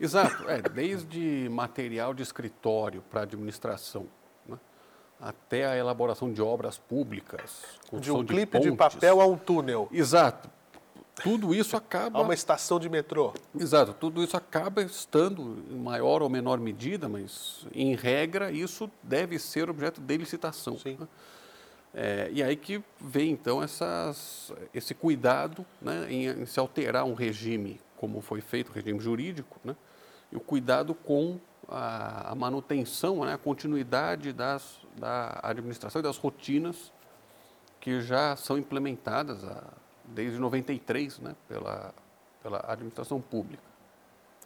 Exato, 0.00 0.48
é, 0.48 0.60
desde 0.62 1.48
material 1.50 2.12
de 2.12 2.22
escritório 2.22 3.02
para 3.10 3.22
administração, 3.22 4.06
né? 4.46 4.58
até 5.20 5.66
a 5.66 5.76
elaboração 5.76 6.32
de 6.32 6.42
obras 6.42 6.78
públicas. 6.78 7.62
De 7.92 8.10
um 8.10 8.24
de 8.24 8.32
clipe 8.32 8.52
pontes. 8.52 8.70
de 8.70 8.76
papel 8.76 9.20
a 9.20 9.26
um 9.26 9.36
túnel. 9.36 9.88
Exato, 9.92 10.50
tudo 11.14 11.54
isso 11.54 11.76
acaba. 11.76 12.18
Há 12.18 12.22
uma 12.22 12.34
estação 12.34 12.80
de 12.80 12.88
metrô. 12.88 13.34
Exato, 13.58 13.92
tudo 13.92 14.22
isso 14.22 14.36
acaba 14.36 14.82
estando 14.82 15.62
em 15.70 15.76
maior 15.76 16.22
ou 16.22 16.28
menor 16.28 16.58
medida, 16.58 17.08
mas 17.08 17.66
em 17.74 17.94
regra 17.94 18.50
isso 18.50 18.90
deve 19.02 19.38
ser 19.38 19.68
objeto 19.68 20.00
de 20.00 20.16
licitação. 20.16 20.78
Sim. 20.78 20.96
Né? 20.98 21.08
É, 21.94 22.30
e 22.32 22.42
aí 22.42 22.56
que 22.56 22.82
vem 22.98 23.32
então 23.32 23.62
essas, 23.62 24.50
esse 24.72 24.94
cuidado 24.94 25.66
né, 25.80 26.06
em, 26.10 26.26
em, 26.26 26.46
se 26.46 26.58
alterar 26.58 27.04
um 27.04 27.12
regime 27.12 27.78
como 27.98 28.20
foi 28.20 28.40
feito, 28.40 28.70
o 28.70 28.72
regime 28.72 28.98
jurídico, 28.98 29.60
né, 29.62 29.76
e 30.32 30.36
o 30.36 30.40
cuidado 30.40 30.94
com 30.94 31.38
a, 31.68 32.32
a 32.32 32.34
manutenção, 32.34 33.24
né, 33.24 33.34
a 33.34 33.38
continuidade 33.38 34.32
das, 34.32 34.78
da 34.96 35.38
administração 35.42 36.00
e 36.00 36.02
das 36.02 36.16
rotinas 36.16 36.90
que 37.78 38.00
já 38.00 38.34
são 38.36 38.56
implementadas 38.56 39.44
desde 40.04 40.38
93, 40.38 41.18
né, 41.20 41.34
pela, 41.48 41.94
pela 42.42 42.64
administração 42.68 43.20
pública. 43.20 43.62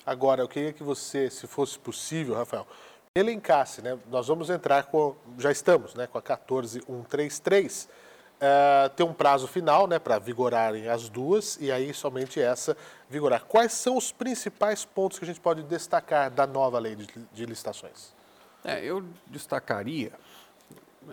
Agora, 0.04 0.40
eu 0.42 0.48
queria 0.48 0.72
que 0.72 0.82
você, 0.82 1.28
se 1.30 1.46
fosse 1.46 1.78
possível, 1.78 2.34
Rafael, 2.34 2.66
elencasse, 3.14 3.82
né? 3.82 3.98
Nós 4.08 4.28
vamos 4.28 4.50
entrar 4.50 4.84
com, 4.84 5.16
já 5.38 5.50
estamos, 5.50 5.94
né, 5.94 6.06
com 6.06 6.18
a 6.18 6.22
14133. 6.22 7.88
Uh, 8.36 8.90
tem 8.90 9.06
um 9.06 9.14
prazo 9.14 9.48
final 9.48 9.86
né, 9.86 9.98
para 9.98 10.18
vigorarem 10.18 10.88
as 10.88 11.08
duas 11.08 11.56
e 11.58 11.72
aí 11.72 11.94
somente 11.94 12.38
essa 12.38 12.76
vigorar. 13.08 13.44
Quais 13.46 13.72
são 13.72 13.96
os 13.96 14.12
principais 14.12 14.84
pontos 14.84 15.18
que 15.18 15.25
a 15.25 15.28
gente 15.28 15.40
pode 15.40 15.62
destacar 15.62 16.30
da 16.30 16.46
nova 16.46 16.78
lei 16.78 16.94
de, 16.94 17.06
de 17.32 17.46
licitações? 17.46 18.14
É, 18.62 18.84
eu 18.84 19.02
destacaria, 19.26 20.12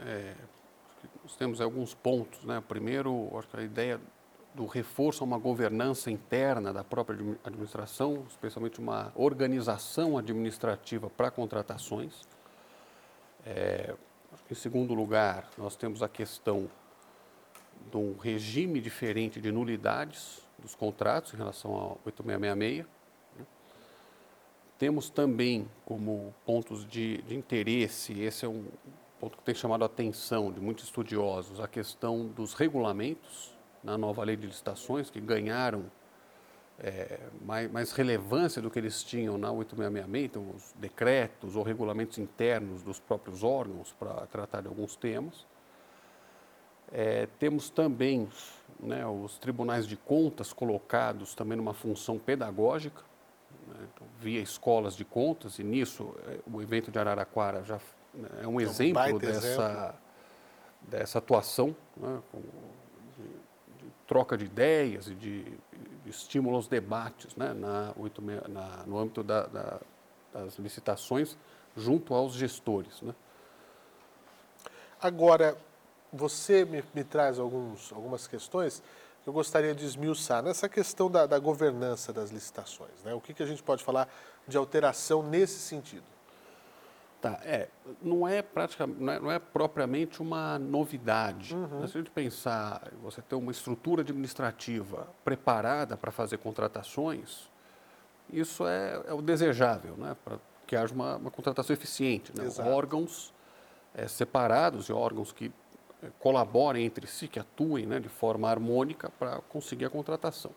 é, 0.06 0.34
nós 1.24 1.36
temos 1.38 1.62
alguns 1.62 1.94
pontos. 1.94 2.44
Né? 2.44 2.62
Primeiro, 2.68 3.32
a 3.54 3.62
ideia 3.62 4.02
do 4.54 4.66
reforço 4.66 5.24
a 5.24 5.26
uma 5.26 5.38
governança 5.38 6.12
interna 6.12 6.72
da 6.72 6.84
própria 6.84 7.18
administração, 7.44 8.26
especialmente 8.30 8.80
uma 8.80 9.12
organização 9.16 10.18
administrativa 10.18 11.10
para 11.10 11.32
contratações. 11.32 12.22
É, 13.46 13.96
em 14.50 14.56
segundo 14.56 14.94
lugar, 14.94 15.50
nós 15.58 15.76
temos 15.76 16.04
a 16.04 16.10
questão 16.10 16.70
de 17.90 17.98
um 17.98 18.16
regime 18.18 18.80
diferente 18.80 19.42
de 19.42 19.52
nulidades 19.52 20.42
dos 20.60 20.76
contratos 20.76 21.34
em 21.34 21.38
relação 21.38 21.72
ao 21.72 22.00
8666. 22.06 22.86
Né? 23.38 23.46
Temos 24.78 25.10
também 25.10 25.68
como 25.86 26.34
pontos 26.46 26.86
de, 26.88 27.22
de, 27.24 27.36
interesse, 27.36 28.20
esse 28.22 28.46
é 28.46 28.48
um 28.48 28.66
ponto 29.20 29.38
que 29.38 29.44
tem 29.44 29.56
chamado 29.56 29.84
a 29.84 29.86
atenção 29.88 30.52
de 30.52 30.60
muitos 30.60 30.86
estudiosos, 30.86 31.60
a 31.60 31.68
questão 31.68 32.28
dos 32.28 32.54
regulamentos 32.54 33.53
na 33.84 33.98
nova 33.98 34.24
lei 34.24 34.36
de 34.36 34.48
licitações, 34.48 35.10
que 35.10 35.20
ganharam 35.20 35.86
é, 36.80 37.20
mais, 37.42 37.72
mais, 37.72 37.92
relevância 37.92 38.62
do 38.62 38.70
que 38.70 38.80
eles 38.80 39.04
tinham 39.04 39.38
na 39.38 39.52
8666, 39.52 40.26
então 40.26 40.56
os 40.56 40.74
decretos 40.80 41.56
ou 41.56 41.64
regulamentos 41.64 42.18
internos 42.18 42.82
dos 42.82 43.00
próprios 43.00 43.44
órgãos 43.44 43.94
para 43.94 44.26
tratar 44.28 44.62
de 44.62 44.68
alguns 44.68 44.96
temas. 44.96 45.46
É, 46.92 47.28
temos 47.40 47.70
também 47.70 48.30
né, 48.80 49.06
os 49.06 49.38
tribunais 49.38 49.88
de 49.88 49.96
contas 49.96 50.54
colocados 50.54 51.34
também 51.34 51.58
numa 51.58 51.74
função 51.74 52.20
pedagógica, 52.20 53.02
né, 53.68 53.88
então, 53.94 54.08
via 54.20 54.42
escolas 54.42 54.96
de 54.96 55.06
contas, 55.06 55.60
e 55.60 55.64
nisso 55.64 56.14
é, 56.28 56.40
o 56.52 56.62
evento 56.62 56.92
de 56.92 57.00
Araraquara 57.00 57.64
já 57.64 57.80
né, 58.14 58.30
é 58.42 58.48
um, 58.48 58.60
exemplo, 58.60 59.16
um 59.16 59.18
dessa, 59.18 59.40
exemplo 59.42 59.96
dessa 60.82 61.18
atuação, 61.20 61.76
né, 61.96 62.22
de, 62.34 62.44
troca 64.08 64.38
de 64.38 64.46
ideias 64.46 65.08
e 65.08 65.16
de, 65.16 65.58
estímulo 66.06 66.56
aos 66.56 66.68
debates 66.68 67.36
né, 67.36 67.54
na, 67.54 67.94
na, 68.50 68.84
no 68.86 68.98
âmbito 68.98 69.24
da, 69.24 69.46
da, 69.48 69.80
das 70.34 70.58
licitações 70.58 71.38
junto 71.76 72.14
aos 72.14 72.34
gestores. 72.34 73.02
Né. 73.02 73.16
Agora, 75.02 75.58
você 76.12 76.66
me, 76.66 76.84
me 76.94 77.04
traz 77.04 77.40
alguns, 77.40 77.92
algumas 77.92 78.28
questões 78.28 78.84
que 79.24 79.30
eu 79.30 79.34
gostaria 79.34 79.74
de 79.74 79.86
esmiuçar 79.86 80.44
nessa 80.44 80.68
questão 80.68 81.10
da, 81.10 81.26
da 81.26 81.40
governança 81.40 82.12
das 82.12 82.30
licitações. 82.30 82.92
Né? 83.04 83.14
O 83.14 83.22
que, 83.22 83.34
que 83.34 83.42
a 83.42 83.46
gente 83.46 83.64
pode 83.64 83.84
falar 83.84 84.08
de 84.48 84.58
alteração 84.58 85.24
nesse 85.24 85.60
sentido? 85.60 86.13
Tá, 87.24 87.40
é, 87.46 87.70
não 88.02 88.28
é 88.28 88.42
praticamente, 88.42 89.00
não 89.00 89.14
é, 89.14 89.18
não 89.18 89.32
é 89.32 89.40
propriamente 89.40 90.22
uma 90.22 90.60
novidade. 90.60 91.56
Uhum. 91.56 91.88
Se 91.88 91.98
a 91.98 92.02
gente 92.02 92.12
pensar, 92.12 92.92
você 93.02 93.22
ter 93.22 93.36
uma 93.36 93.50
estrutura 93.50 94.02
administrativa 94.02 95.08
preparada 95.24 95.96
para 95.96 96.12
fazer 96.12 96.40
contratações, 96.40 97.50
isso 98.30 98.68
é, 98.68 99.02
é 99.08 99.14
o 99.14 99.22
desejável, 99.22 99.96
né? 99.96 100.18
para 100.22 100.38
que 100.68 100.76
haja 100.76 100.94
uma, 100.94 101.16
uma 101.16 101.32
contratação 101.32 101.74
eficiente. 101.74 102.34
Né? 102.38 102.46
Órgãos 102.60 103.34
é, 103.96 104.06
separados 104.06 104.90
e 104.90 104.92
órgãos 104.92 105.32
que 105.32 105.50
colaborem 106.20 106.86
entre 106.86 107.08
si, 107.08 107.30
que 107.30 107.40
atuem 107.40 107.86
né, 107.86 108.02
de 108.02 108.10
forma 108.10 108.50
harmônica 108.50 109.10
para 109.18 109.40
conseguir 109.48 109.86
a 109.86 109.90
contratação. 109.90 110.52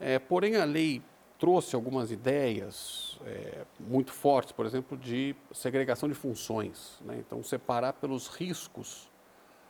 É, 0.00 0.18
porém, 0.18 0.56
a 0.56 0.64
lei 0.64 1.00
trouxe 1.38 1.76
algumas 1.76 2.10
ideias 2.10 3.13
é, 3.24 3.64
muito 3.80 4.12
fortes, 4.12 4.52
por 4.52 4.66
exemplo, 4.66 4.96
de 4.96 5.34
segregação 5.52 6.08
de 6.08 6.14
funções. 6.14 6.98
Né? 7.04 7.16
Então, 7.18 7.42
separar 7.42 7.94
pelos 7.94 8.28
riscos 8.28 9.10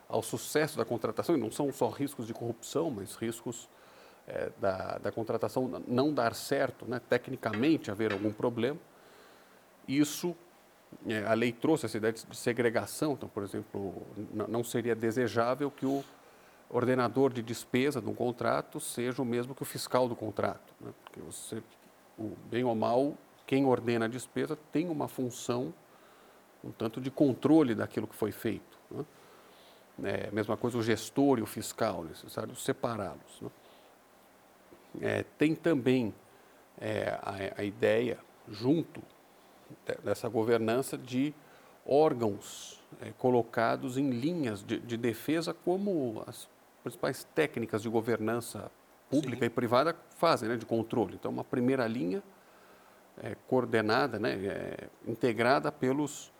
ao 0.07 0.21
sucesso 0.21 0.77
da 0.77 0.85
contratação, 0.85 1.35
e 1.35 1.39
não 1.39 1.51
são 1.51 1.71
só 1.71 1.89
riscos 1.89 2.27
de 2.27 2.33
corrupção, 2.33 2.91
mas 2.91 3.15
riscos 3.15 3.67
é, 4.27 4.51
da, 4.59 4.97
da, 4.97 5.11
contratação 5.11 5.83
não 5.87 6.13
dar 6.13 6.35
certo, 6.35 6.85
né? 6.85 7.01
tecnicamente 7.09 7.89
haver 7.89 8.11
algum 8.11 8.31
problema. 8.31 8.79
Isso 9.87 10.35
é, 11.07 11.25
a 11.25 11.33
lei 11.33 11.51
trouxe 11.51 11.85
essa 11.85 11.97
ideia 11.97 12.13
de 12.13 12.37
segregação, 12.37 13.13
então, 13.13 13.29
por 13.29 13.43
exemplo, 13.43 14.03
não 14.47 14.63
seria 14.63 14.95
desejável 14.95 15.71
que 15.71 15.85
o 15.85 16.03
ordenador 16.69 17.31
de 17.31 17.41
despesa 17.41 18.01
de 18.01 18.09
um 18.09 18.13
contrato 18.13 18.79
seja 18.79 19.21
o 19.21 19.25
mesmo 19.25 19.53
que 19.55 19.61
o 19.61 19.65
fiscal 19.65 20.07
do 20.07 20.15
contrato, 20.15 20.73
né? 20.79 20.91
porque 21.03 21.19
você, 21.21 21.61
o, 22.17 22.35
bem 22.49 22.63
ou 22.63 22.75
mal, 22.75 23.15
quem 23.45 23.65
ordena 23.65 24.05
a 24.05 24.07
despesa 24.07 24.57
tem 24.71 24.89
uma 24.89 25.07
função 25.07 25.73
um 26.65 26.71
tanto 26.71 26.99
de 26.99 27.11
controle 27.11 27.75
daquilo 27.75 28.07
que 28.07 28.15
foi 28.15 28.31
feito. 28.31 28.79
Né? 28.89 29.05
É, 30.03 30.31
mesma 30.31 30.57
coisa 30.57 30.77
o 30.77 30.83
gestor 30.83 31.37
e 31.37 31.41
o 31.41 31.45
fiscal, 31.45 32.03
necessário 32.03 32.55
separá-los. 32.55 33.41
Né? 33.41 33.49
É, 35.01 35.23
tem 35.37 35.53
também 35.53 36.13
é, 36.79 37.19
a, 37.21 37.61
a 37.61 37.63
ideia, 37.63 38.17
junto 38.49 39.01
dessa 40.03 40.27
governança 40.27 40.97
de 40.97 41.33
órgãos 41.85 42.83
é, 43.01 43.11
colocados 43.17 43.97
em 43.97 44.09
linhas 44.09 44.63
de, 44.63 44.79
de, 44.79 44.97
defesa 44.97 45.53
como 45.53 46.23
as 46.27 46.47
principais 46.83 47.23
técnicas 47.35 47.81
de 47.81 47.89
governança 47.89 48.71
pública 49.09 49.39
Sim. 49.39 49.45
e 49.45 49.49
privada 49.49 49.95
fazem, 50.17 50.49
né, 50.49 50.57
de 50.57 50.65
controle. 50.65 51.15
Então, 51.15 51.31
uma 51.31 51.43
primeira 51.43 51.87
linha 51.87 52.23
é, 53.21 53.35
coordenada, 53.47 54.19
né, 54.19 54.33
é, 54.33 54.89
integrada 55.07 55.71
pelos 55.71 56.31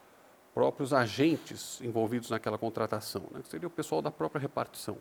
próprios 0.53 0.93
agentes 0.93 1.81
envolvidos 1.81 2.29
naquela 2.29 2.57
contratação, 2.57 3.23
né, 3.31 3.41
que 3.41 3.49
seria 3.49 3.67
o 3.67 3.71
pessoal 3.71 4.01
da 4.01 4.11
própria 4.11 4.41
repartição. 4.41 4.97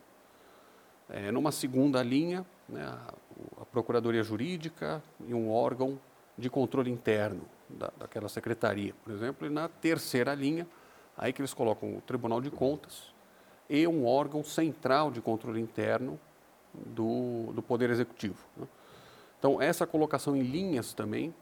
É, 1.08 1.30
numa 1.30 1.52
segunda 1.52 2.02
linha, 2.02 2.44
né, 2.68 2.82
a, 2.82 3.14
a 3.62 3.64
Procuradoria 3.66 4.22
Jurídica 4.22 5.02
e 5.26 5.34
um 5.34 5.50
órgão 5.50 6.00
de 6.36 6.50
controle 6.50 6.90
interno, 6.90 7.42
da, 7.68 7.90
daquela 7.96 8.28
secretaria, 8.28 8.94
por 9.02 9.12
exemplo, 9.12 9.46
e 9.46 9.50
na 9.50 9.68
terceira 9.68 10.34
linha, 10.34 10.66
aí 11.16 11.32
que 11.32 11.40
eles 11.40 11.54
colocam 11.54 11.96
o 11.96 12.00
Tribunal 12.00 12.40
de 12.40 12.50
Contas 12.50 13.14
e 13.68 13.86
um 13.86 14.06
órgão 14.06 14.44
central 14.44 15.10
de 15.10 15.20
controle 15.20 15.60
interno 15.60 16.18
do, 16.74 17.52
do 17.52 17.62
Poder 17.62 17.90
Executivo. 17.90 18.44
Né? 18.56 18.66
Então, 19.38 19.60
essa 19.60 19.86
colocação 19.86 20.36
em 20.36 20.42
linhas 20.42 20.92
também 20.92 21.34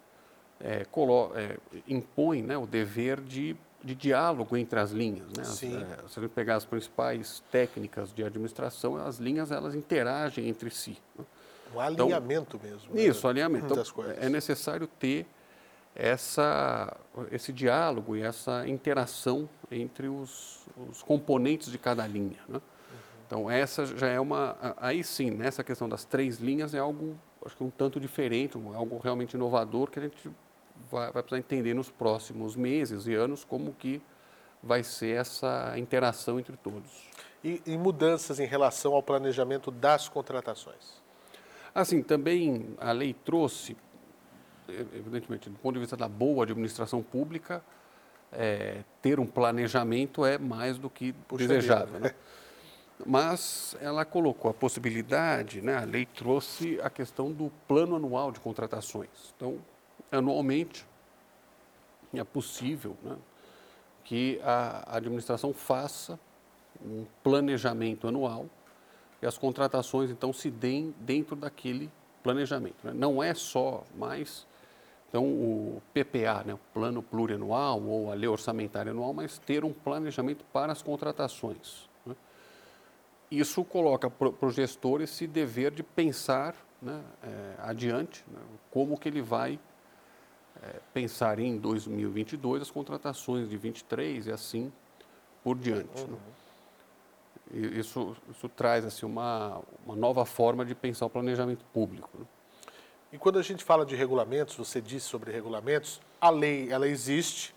é, 0.62 0.85
colo, 0.85 1.33
é, 1.35 1.57
impõe 1.88 2.42
né, 2.42 2.57
o 2.57 2.66
dever 2.66 3.21
de, 3.21 3.57
de 3.83 3.95
diálogo 3.95 4.57
entre 4.57 4.78
as 4.78 4.92
linhas. 4.92 5.26
Né? 5.37 5.42
As, 5.42 5.62
é, 5.62 6.09
se 6.09 6.21
gente 6.21 6.28
pegar 6.28 6.57
as 6.57 6.64
principais 6.64 7.42
técnicas 7.50 8.12
de 8.12 8.23
administração, 8.23 8.97
as 8.97 9.19
linhas 9.19 9.50
elas 9.50 9.75
interagem 9.75 10.49
entre 10.49 10.71
si. 10.71 10.97
Né? 11.19 11.25
Um 11.75 11.81
alinhamento 11.81 12.57
então, 12.57 12.71
mesmo. 12.71 12.95
Né? 12.95 13.02
Isso, 13.02 13.26
alinhamento. 13.26 13.66
Então, 13.66 14.04
é 14.19 14.28
necessário 14.28 14.87
ter 14.87 15.26
essa, 15.95 16.97
esse 17.31 17.52
diálogo 17.52 18.16
e 18.16 18.23
essa 18.23 18.66
interação 18.69 19.49
entre 19.71 20.09
os, 20.09 20.66
os 20.90 21.02
componentes 21.02 21.71
de 21.71 21.78
cada 21.78 22.07
linha. 22.07 22.40
Né? 22.49 22.57
Uhum. 22.57 22.62
Então, 23.26 23.50
essa 23.50 23.87
já 23.87 24.07
é 24.07 24.21
uma. 24.21 24.57
Aí 24.76 25.02
sim, 25.02 25.31
nessa 25.31 25.64
questão 25.64 25.88
das 25.88 26.04
três 26.04 26.38
linhas, 26.38 26.75
é 26.75 26.78
algo, 26.78 27.19
acho 27.45 27.57
que 27.57 27.64
um 27.64 27.71
tanto 27.71 27.99
diferente, 27.99 28.57
algo 28.75 28.99
realmente 28.99 29.35
inovador 29.35 29.90
que 29.90 29.99
a 29.99 30.02
gente 30.02 30.31
vai, 30.92 31.11
vai 31.11 31.22
precisar 31.22 31.38
entender 31.38 31.75
nos 31.75 31.90
próximos 31.90 32.54
meses 32.54 33.06
e 33.06 33.14
anos 33.14 33.44
como 33.44 33.72
que 33.72 34.00
vai 34.62 34.84
ser 34.84 35.16
essa 35.16 35.75
interação 35.76 36.38
entre 36.38 36.56
todos. 36.56 37.11
E, 37.42 37.61
e 37.66 37.76
mudanças 37.76 38.38
em 38.38 38.46
relação 38.46 38.94
ao 38.94 39.02
planejamento 39.02 39.70
das 39.70 40.08
contratações? 40.08 41.02
Assim, 41.75 42.02
também 42.02 42.76
a 42.78 42.92
lei 42.92 43.12
trouxe 43.12 43.76
evidentemente, 44.68 45.50
do 45.50 45.58
ponto 45.58 45.75
de 45.75 45.80
vista 45.80 45.96
da 45.96 46.08
boa 46.08 46.44
administração 46.44 47.02
pública, 47.02 47.62
é, 48.30 48.82
ter 49.00 49.20
um 49.20 49.26
planejamento 49.26 50.25
é 50.25 50.38
mais 50.38 50.78
do 50.78 50.88
que 50.88 51.12
Puxa 51.12 51.46
desejável. 51.46 52.00
Né? 52.00 52.14
Mas 53.04 53.76
ela 53.80 54.04
colocou 54.04 54.50
a 54.50 54.54
possibilidade, 54.54 55.61
né, 55.61 55.76
a 55.76 55.84
lei 55.84 56.06
trouxe 56.06 56.78
a 56.82 56.88
questão 56.88 57.32
do 57.32 57.50
plano 57.66 57.96
anual 57.96 58.30
de 58.30 58.38
contratações. 58.38 59.34
Então, 59.37 59.58
anualmente, 60.12 60.87
é 62.14 62.25
possível 62.25 62.97
né, 63.02 63.16
que 64.04 64.40
a 64.45 64.97
administração 64.97 65.52
faça 65.52 66.19
um 66.85 67.07
planejamento 67.23 68.07
anual 68.07 68.47
e 69.23 69.26
as 69.26 69.38
contratações, 69.38 70.11
então, 70.11 70.33
se 70.33 70.50
deem 70.50 70.95
dentro 71.00 71.37
daquele 71.37 71.90
planejamento. 72.23 72.76
Né? 72.85 72.92
Não 72.92 73.23
é 73.23 73.35
só 73.35 73.85
mais 73.97 74.47
Então, 75.09 75.25
o 75.25 75.83
PPA, 75.92 76.42
né, 76.45 76.54
o 76.54 76.61
Plano 76.73 77.02
Plurianual 77.02 77.83
ou 77.83 78.11
a 78.11 78.14
Lei 78.14 78.28
Orçamentária 78.28 78.92
Anual, 78.92 79.12
mas 79.12 79.38
ter 79.38 79.64
um 79.64 79.73
planejamento 79.73 80.45
para 80.52 80.73
as 80.73 80.83
contratações. 80.83 81.88
Né? 82.04 82.16
Isso 83.31 83.62
coloca 83.62 84.11
para 84.11 84.47
o 84.47 84.50
gestor 84.50 85.02
esse 85.02 85.26
dever 85.26 85.71
de 85.71 85.83
pensar 85.83 86.54
né, 86.81 87.00
é, 87.23 87.54
adiante 87.59 88.25
né, 88.26 88.40
como 88.71 88.99
que 88.99 89.09
ele 89.09 89.23
vai 89.23 89.59
pensar 90.92 91.38
em 91.38 91.57
2022 91.59 92.62
as 92.62 92.71
contratações 92.71 93.49
de 93.49 93.57
23 93.57 94.26
e 94.26 94.33
assim 94.33 94.73
por 95.42 95.57
diante. 95.57 96.02
Né? 96.02 96.07
Uhum. 96.09 97.62
Né? 97.62 97.78
Isso, 97.78 98.16
isso 98.31 98.49
traz 98.49 98.85
assim, 98.85 99.04
uma, 99.04 99.61
uma 99.85 99.95
nova 99.95 100.25
forma 100.25 100.64
de 100.64 100.75
pensar 100.75 101.07
o 101.07 101.11
planejamento 101.11 101.64
público. 101.73 102.09
Né? 102.19 102.25
E 103.12 103.19
quando 103.19 103.38
a 103.38 103.42
gente 103.42 103.62
fala 103.62 103.85
de 103.85 103.95
regulamentos, 103.95 104.57
você 104.57 104.81
disse 104.81 105.07
sobre 105.07 105.31
regulamentos, 105.31 106.00
a 106.19 106.31
lei 106.31 106.73
ela 106.73 106.88
existe, 106.88 107.54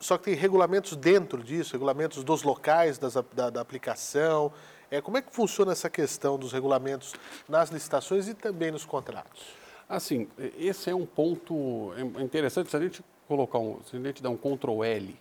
só 0.00 0.16
que 0.16 0.24
tem 0.24 0.34
regulamentos 0.34 0.96
dentro 0.96 1.42
disso, 1.42 1.72
regulamentos 1.72 2.24
dos 2.24 2.42
locais 2.42 2.96
das, 2.96 3.14
da, 3.34 3.50
da 3.50 3.60
aplicação. 3.60 4.52
É, 4.90 5.00
como 5.00 5.16
é 5.16 5.22
que 5.22 5.34
funciona 5.34 5.72
essa 5.72 5.90
questão 5.90 6.38
dos 6.38 6.52
regulamentos 6.52 7.14
nas 7.48 7.70
licitações 7.70 8.28
e 8.28 8.34
também 8.34 8.70
nos 8.70 8.84
contratos? 8.84 9.65
Assim, 9.88 10.28
esse 10.58 10.90
é 10.90 10.94
um 10.94 11.06
ponto 11.06 11.92
é 11.96 12.22
interessante. 12.22 12.70
Se 12.70 12.76
a 12.76 12.80
gente 12.80 13.04
colocar 13.28 13.58
um, 13.58 13.80
se 13.82 13.96
a 13.96 14.00
gente 14.00 14.22
dar 14.22 14.30
um 14.30 14.36
Ctrl 14.36 14.84
L 14.84 15.16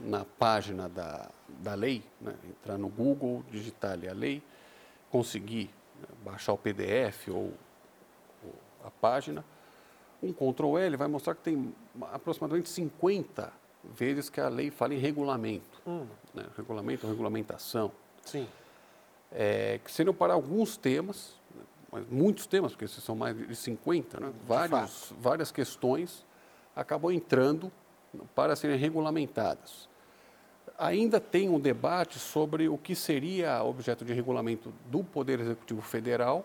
na 0.00 0.24
página 0.24 0.88
da, 0.88 1.28
da 1.60 1.74
lei, 1.74 2.02
né, 2.20 2.34
entrar 2.48 2.78
no 2.78 2.88
Google, 2.88 3.44
digitar 3.50 3.92
ali 3.92 4.08
a 4.08 4.12
lei, 4.12 4.42
conseguir 5.10 5.70
né, 6.00 6.08
baixar 6.24 6.52
o 6.52 6.58
PDF 6.58 7.28
ou 7.28 7.52
a 8.84 8.90
página. 8.90 9.44
Um 10.22 10.32
Ctrl 10.32 10.78
L 10.78 10.96
vai 10.96 11.08
mostrar 11.08 11.34
que 11.34 11.42
tem 11.42 11.74
aproximadamente 12.12 12.68
50 12.68 13.52
vezes 13.84 14.28
que 14.28 14.40
a 14.40 14.48
lei 14.48 14.70
fala 14.70 14.94
em 14.94 14.98
regulamento. 14.98 15.82
Hum. 15.86 16.06
Né? 16.34 16.44
Regulamento, 16.56 17.06
regulamentação. 17.06 17.92
Sim. 18.24 18.46
É, 19.30 19.80
que 19.84 19.90
seriam 19.90 20.14
para 20.14 20.32
alguns 20.32 20.76
temas, 20.76 21.34
mas 21.45 21.45
muitos 22.10 22.46
temas, 22.46 22.72
porque 22.72 22.84
esses 22.84 23.02
são 23.02 23.16
mais 23.16 23.36
de 23.36 23.56
50, 23.56 24.20
né? 24.20 24.32
Vários, 24.46 25.12
várias 25.18 25.50
questões 25.50 26.24
acabam 26.74 27.10
entrando 27.12 27.72
para 28.34 28.54
serem 28.56 28.76
regulamentadas. 28.76 29.88
Ainda 30.78 31.18
tem 31.18 31.48
um 31.48 31.58
debate 31.58 32.18
sobre 32.18 32.68
o 32.68 32.76
que 32.76 32.94
seria 32.94 33.62
objeto 33.62 34.04
de 34.04 34.12
regulamento 34.12 34.72
do 34.86 35.02
Poder 35.02 35.40
Executivo 35.40 35.80
Federal 35.80 36.44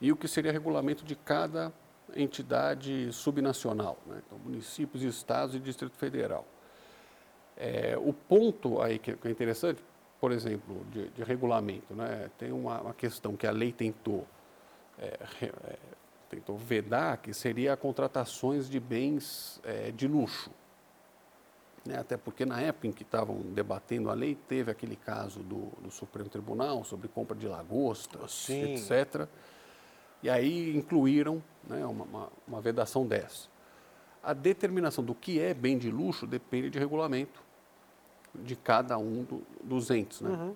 e 0.00 0.10
o 0.10 0.16
que 0.16 0.26
seria 0.26 0.52
regulamento 0.52 1.04
de 1.04 1.14
cada 1.14 1.72
entidade 2.16 3.12
subnacional, 3.12 3.98
né? 4.06 4.22
então, 4.26 4.38
municípios, 4.38 5.02
estados 5.02 5.54
e 5.54 5.58
Distrito 5.58 5.96
Federal. 5.96 6.46
É, 7.56 7.96
o 7.98 8.12
ponto 8.12 8.80
aí 8.80 8.98
que 8.98 9.12
é 9.12 9.30
interessante, 9.30 9.82
por 10.24 10.32
exemplo, 10.32 10.86
de, 10.90 11.10
de 11.10 11.22
regulamento, 11.22 11.94
né? 11.94 12.30
tem 12.38 12.50
uma, 12.50 12.80
uma, 12.80 12.94
questão 12.94 13.36
que 13.36 13.46
a 13.46 13.50
lei 13.50 13.70
tentou, 13.70 14.26
é, 14.98 15.18
é, 15.42 15.78
tentou 16.30 16.56
vedar, 16.56 17.18
que 17.18 17.34
seria 17.34 17.76
contratações 17.76 18.66
de 18.70 18.80
bens 18.80 19.60
é, 19.62 19.90
de 19.90 20.08
luxo. 20.08 20.50
Né? 21.84 21.98
Até 21.98 22.16
porque 22.16 22.46
na 22.46 22.58
época 22.58 22.86
em 22.86 22.90
que 22.90 23.02
estavam 23.02 23.36
debatendo 23.52 24.08
a 24.08 24.14
lei, 24.14 24.34
teve 24.34 24.70
aquele 24.70 24.96
caso 24.96 25.40
do, 25.40 25.66
do 25.82 25.90
Supremo 25.90 26.30
Tribunal 26.30 26.84
sobre 26.84 27.06
compra 27.06 27.36
de 27.36 27.46
lagostas, 27.46 28.32
Sim. 28.32 28.76
etc., 28.76 29.28
e 30.22 30.30
aí 30.30 30.74
incluíram 30.74 31.42
né, 31.68 31.84
uma, 31.84 32.04
uma, 32.06 32.32
uma 32.48 32.60
vedação 32.62 33.06
dessa. 33.06 33.46
A 34.22 34.32
determinação 34.32 35.04
do 35.04 35.14
que 35.14 35.38
é 35.38 35.52
bem 35.52 35.76
de 35.76 35.90
luxo 35.90 36.26
depende 36.26 36.70
de 36.70 36.78
regulamento 36.78 37.44
de 38.42 38.56
cada 38.56 38.98
um 38.98 39.22
do, 39.22 39.42
dos 39.62 39.90
entes. 39.90 40.20
Né? 40.20 40.30
Uhum. 40.30 40.54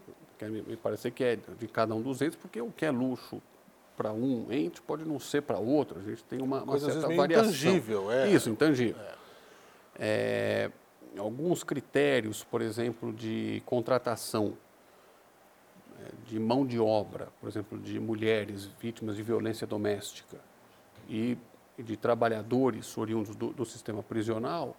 Me, 0.51 0.63
me 0.63 0.77
parece 0.77 1.11
que 1.11 1.25
é 1.25 1.37
de 1.37 1.69
cada 1.69 1.95
um 1.95 2.03
dos 2.03 2.23
entes, 2.23 2.37
porque 2.37 2.61
o 2.61 2.71
que 2.71 2.85
é 2.85 2.91
luxo 2.91 3.43
para 3.97 4.13
um 4.13 4.47
ente 4.53 4.81
pode 4.81 5.05
não 5.05 5.19
ser 5.19 5.43
para 5.43 5.59
outro. 5.59 5.99
A 5.99 6.03
gente 6.03 6.23
tem 6.25 6.41
uma, 6.41 6.63
uma 6.63 6.79
certa 6.79 7.09
variação. 7.09 7.49
Intangível, 7.49 8.13
é. 8.13 8.31
Isso, 8.31 8.49
intangível. 8.49 9.03
É. 9.03 9.19
É, 10.01 10.71
alguns 11.19 11.65
critérios, 11.65 12.45
por 12.45 12.63
exemplo, 12.63 13.13
de 13.13 13.63
contratação 13.67 14.57
de 16.27 16.39
mão 16.39 16.67
de 16.67 16.79
obra, 16.79 17.29
por 17.41 17.49
exemplo, 17.49 17.79
de 17.79 17.99
mulheres 17.99 18.67
vítimas 18.81 19.17
de 19.17 19.23
violência 19.23 19.67
doméstica 19.67 20.39
e 21.09 21.37
de 21.79 21.97
trabalhadores 21.97 22.97
oriundos 22.99 23.35
do, 23.37 23.53
do 23.53 23.65
sistema 23.65 24.03
prisional, 24.03 24.77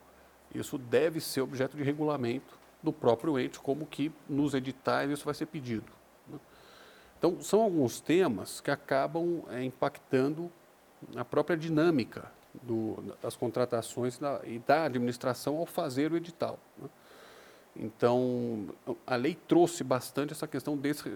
isso 0.54 0.78
deve 0.78 1.20
ser 1.20 1.42
objeto 1.42 1.78
de 1.78 1.84
regulamento 1.84 2.59
do 2.82 2.94
próprio 2.94 3.38
ente, 3.40 3.60
como 3.60 3.86
que 3.86 4.12
nos 4.28 4.54
editais 4.54 5.10
isso 5.10 5.26
vai 5.26 5.34
ser 5.34 5.46
pedido. 5.46 5.92
Né? 6.28 6.40
Então, 7.18 7.42
são 7.42 7.62
alguns 7.62 8.00
temas 8.00 8.62
que 8.62 8.72
acabam 8.72 9.44
é, 9.50 9.64
impactando 9.64 10.52
a 11.16 11.26
própria 11.26 11.58
dinâmica 11.58 12.32
do, 12.64 13.16
das 13.22 13.36
contratações 13.36 14.18
da, 14.18 14.42
e 14.46 14.60
da 14.60 14.86
administração 14.86 15.58
ao 15.58 15.66
fazer 15.66 16.12
o 16.12 16.18
edital. 16.18 16.58
Né? 16.78 16.90
Então, 17.76 18.70
a 19.06 19.16
lei 19.16 19.38
trouxe 19.48 19.84
bastante 19.84 20.34
essa 20.34 20.48
questão 20.48 20.76
desse, 20.76 21.10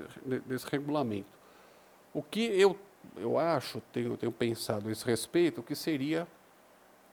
desse 0.46 0.66
regulamento. 0.70 1.38
O 2.14 2.22
que 2.22 2.42
eu, 2.42 2.78
eu 3.18 3.38
acho, 3.40 3.82
tenho, 3.92 4.16
tenho 4.16 4.32
pensado 4.32 4.88
a 4.88 4.92
esse 4.92 5.04
respeito, 5.04 5.64
que 5.64 5.76
seria 5.76 6.28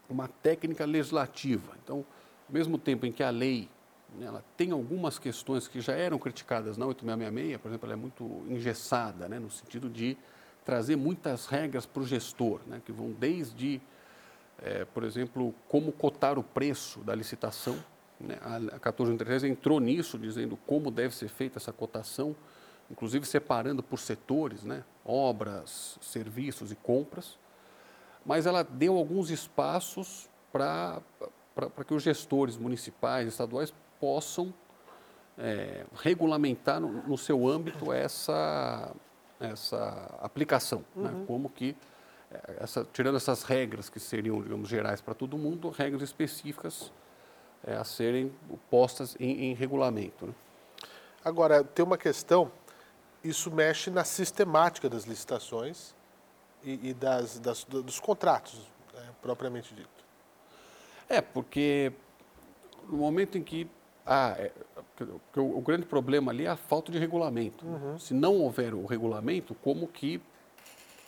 uma 0.09 0.29
técnica 0.29 0.85
legislativa. 0.85 1.73
Então, 1.83 2.05
ao 2.49 2.53
mesmo 2.53 2.79
tempo 2.79 3.07
em 3.07 3.13
que 3.13 3.23
a 3.23 3.31
lei 3.31 3.69
ela 4.21 4.45
tem 4.57 4.71
algumas 4.71 5.19
questões 5.19 5.69
que 5.69 5.81
já 5.81 5.93
eram 5.93 6.19
criticadas 6.19 6.77
na 6.77 6.87
8666, 6.87 7.61
por 7.61 7.69
exemplo, 7.69 7.87
ela 7.87 7.95
é 7.95 7.97
muito 7.97 8.45
engessada, 8.49 9.29
né, 9.29 9.39
no 9.39 9.51
sentido 9.51 9.89
de 9.89 10.17
trazer 10.65 10.97
muitas 10.97 11.47
regras 11.47 11.87
para 11.87 12.03
o 12.03 12.07
gestor, 12.07 12.61
né, 12.67 12.81
que 12.85 12.93
vão 12.93 13.13
desde, 13.13 13.81
é, 14.63 14.85
por 14.85 15.05
exemplo, 15.05 15.55
como 15.69 15.93
cotar 15.93 16.39
o 16.39 16.43
preço 16.43 17.01
da 17.01 17.15
licitação, 17.15 17.79
né? 18.21 18.39
A 18.43 18.59
1413 18.59 19.49
entrou 19.49 19.81
nisso, 19.81 20.19
dizendo 20.19 20.57
como 20.67 20.91
deve 20.91 21.15
ser 21.15 21.29
feita 21.29 21.59
essa 21.59 21.73
cotação, 21.73 22.37
inclusive 22.91 23.25
separando 23.25 23.83
por 23.83 23.99
setores, 23.99 24.63
né? 24.63 24.85
obras, 25.05 25.99
serviços 26.03 26.71
e 26.71 26.77
compras, 26.77 27.39
mas 28.25 28.47
ela 28.47 28.63
deu 28.63 28.97
alguns 28.97 29.31
espaços 29.31 30.29
para 30.53 31.03
que 31.87 31.95
os 31.95 32.03
gestores 32.03 32.57
municipais, 32.57 33.27
estaduais, 33.27 33.73
possam 34.01 34.53
é, 35.39 35.85
regulamentar 35.95 36.81
no, 36.81 36.89
no, 37.07 37.19
seu 37.19 37.47
âmbito 37.47 37.93
essa, 37.93 38.93
essa 39.39 40.19
aplicação, 40.21 40.85
né? 40.97 41.11
uhum. 41.11 41.19
né? 41.19 41.25
como 41.27 41.49
que 41.51 41.77
é, 42.31 42.59
essa, 42.61 42.87
tirando 42.93 43.17
essas 43.17 43.43
regras 43.43 43.89
que 43.89 44.01
seriam, 44.01 44.43
digamos, 44.43 44.69
gerais 44.69 45.01
para 45.01 45.15
todo 45.15 45.37
mundo, 45.37 45.71
regras 45.71 46.03
específicas 46.03 46.93
é, 47.65 47.75
a 47.75 47.85
serem 47.85 48.33
postas 48.71 49.17
em, 49.19 49.51
em 49.51 49.55
regulamento. 49.55 50.27
Né? 50.27 50.35
Agora, 51.25 51.63
tem 51.63 51.85
uma 51.85 51.99
questão, 51.99 52.51
isso 53.23 53.51
mexe 53.51 53.91
na 53.91 54.05
sistemática 54.05 54.89
das 54.89 55.05
licitações 55.05 55.95
e, 56.63 56.91
e 56.91 56.95
das, 56.95 57.39
das, 57.39 57.65
dos 57.65 58.01
contratos, 58.01 58.61
né, 58.95 59.09
propriamente 59.21 59.75
dito. 59.75 59.89
É, 61.09 61.21
porque 61.21 61.93
no 62.89 62.99
momento 62.99 63.37
em 63.37 63.43
que 63.43 63.69
ah, 64.07 64.35
é, 64.39 64.51
o, 65.37 65.59
o, 65.59 65.61
grande 65.61 65.87
problema 65.87 66.33
ali 66.33 66.47
é 66.47 66.49
a 66.49 66.57
falta 66.57 66.91
de 66.91 66.99
regulamento. 66.99 67.65
Uhum. 67.67 67.99
Se 67.99 68.15
não 68.15 68.37
houver 68.37 68.75
o 68.75 68.87
regulamento, 68.87 69.55
como 69.55 69.87
que 69.87 70.21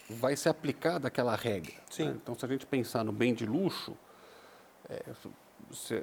vai 0.09 0.37
ser 0.37 0.51
aplicada 0.51 1.09
aquela 1.09 1.35
regra? 1.35 1.75
Né? 1.99 2.17
Então, 2.23 2.39
se 2.39 2.45
a 2.45 2.49
gente 2.49 2.67
pensar 2.67 3.05
no 3.05 3.13
bem 3.13 3.35
de 3.35 3.47
luxo, 3.47 3.97
é, 4.89 5.03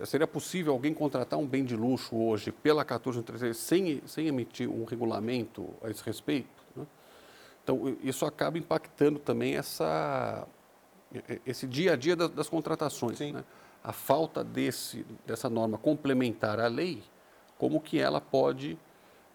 seria 0.06 0.28
possível 0.28 0.74
alguém 0.74 0.94
contratar 0.94 1.38
um 1.38 1.48
bem 1.48 1.64
de 1.64 1.76
luxo 1.76 2.16
hoje 2.16 2.52
pela 2.52 2.82
1413 2.82 3.54
sem, 3.54 4.02
sem 4.06 4.28
emitir 4.28 4.70
um 4.70 4.84
regulamento 4.84 5.70
a 5.84 5.90
esse 5.90 6.04
respeito? 6.04 6.64
Né? 6.76 6.86
Então, 7.64 7.98
isso 8.02 8.26
acaba 8.26 8.58
impactando 8.58 9.20
também 9.20 9.56
essa, 9.56 10.48
esse 11.46 11.68
dia 11.68 11.94
a 11.94 11.96
dia 11.96 12.16
das, 12.16 12.32
das 12.32 12.50
contratações. 12.50 13.20
Né? 13.20 13.44
A 13.84 13.94
falta 13.94 14.44
desse, 14.44 15.06
dessa 15.26 15.50
norma 15.50 15.78
complementar 15.78 16.60
à 16.60 16.68
lei, 16.68 17.04
como 17.58 17.80
que 17.80 18.00
ela 18.00 18.22
pode 18.22 18.78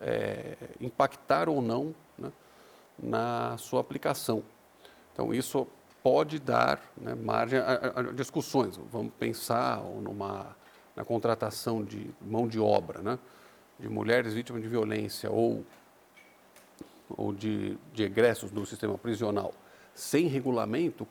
é, 0.01 0.57
impactar 0.81 1.49
ou 1.49 1.63
não 1.63 1.95
né, 2.19 2.31
na 2.99 3.57
sua 3.59 3.81
aplicação. 3.81 4.43
Então, 5.13 5.33
isso 5.33 5.67
pode 6.03 6.39
dar 6.39 6.81
né, 6.97 7.15
margem 7.15 7.59
a, 7.59 7.93
a, 7.97 8.03
discussões. 8.13 8.77
Vamos 8.93 9.13
pensar 9.19 9.83
numa, 9.83 10.55
na 10.95 11.05
contratação 11.05 11.83
de 11.83 12.11
mão 12.21 12.47
de 12.47 12.61
obra, 12.61 13.01
né, 13.01 13.19
de 13.79 13.89
mulheres 13.89 14.35
vítimas 14.35 14.63
de 14.63 14.69
violência 14.69 15.31
ou, 15.31 15.65
ou 17.09 17.33
de, 17.33 17.79
de 17.93 18.03
egressos 18.03 18.51
do 18.51 18.67
sistema 18.67 18.99
prisional 18.99 19.55
sem 19.95 20.27
regulamento, 20.27 21.07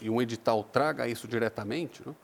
e 0.00 0.08
um 0.08 0.22
edital 0.22 0.62
traga 0.62 1.08
isso 1.08 1.26
diretamente, 1.26 2.06
né, 2.06 2.14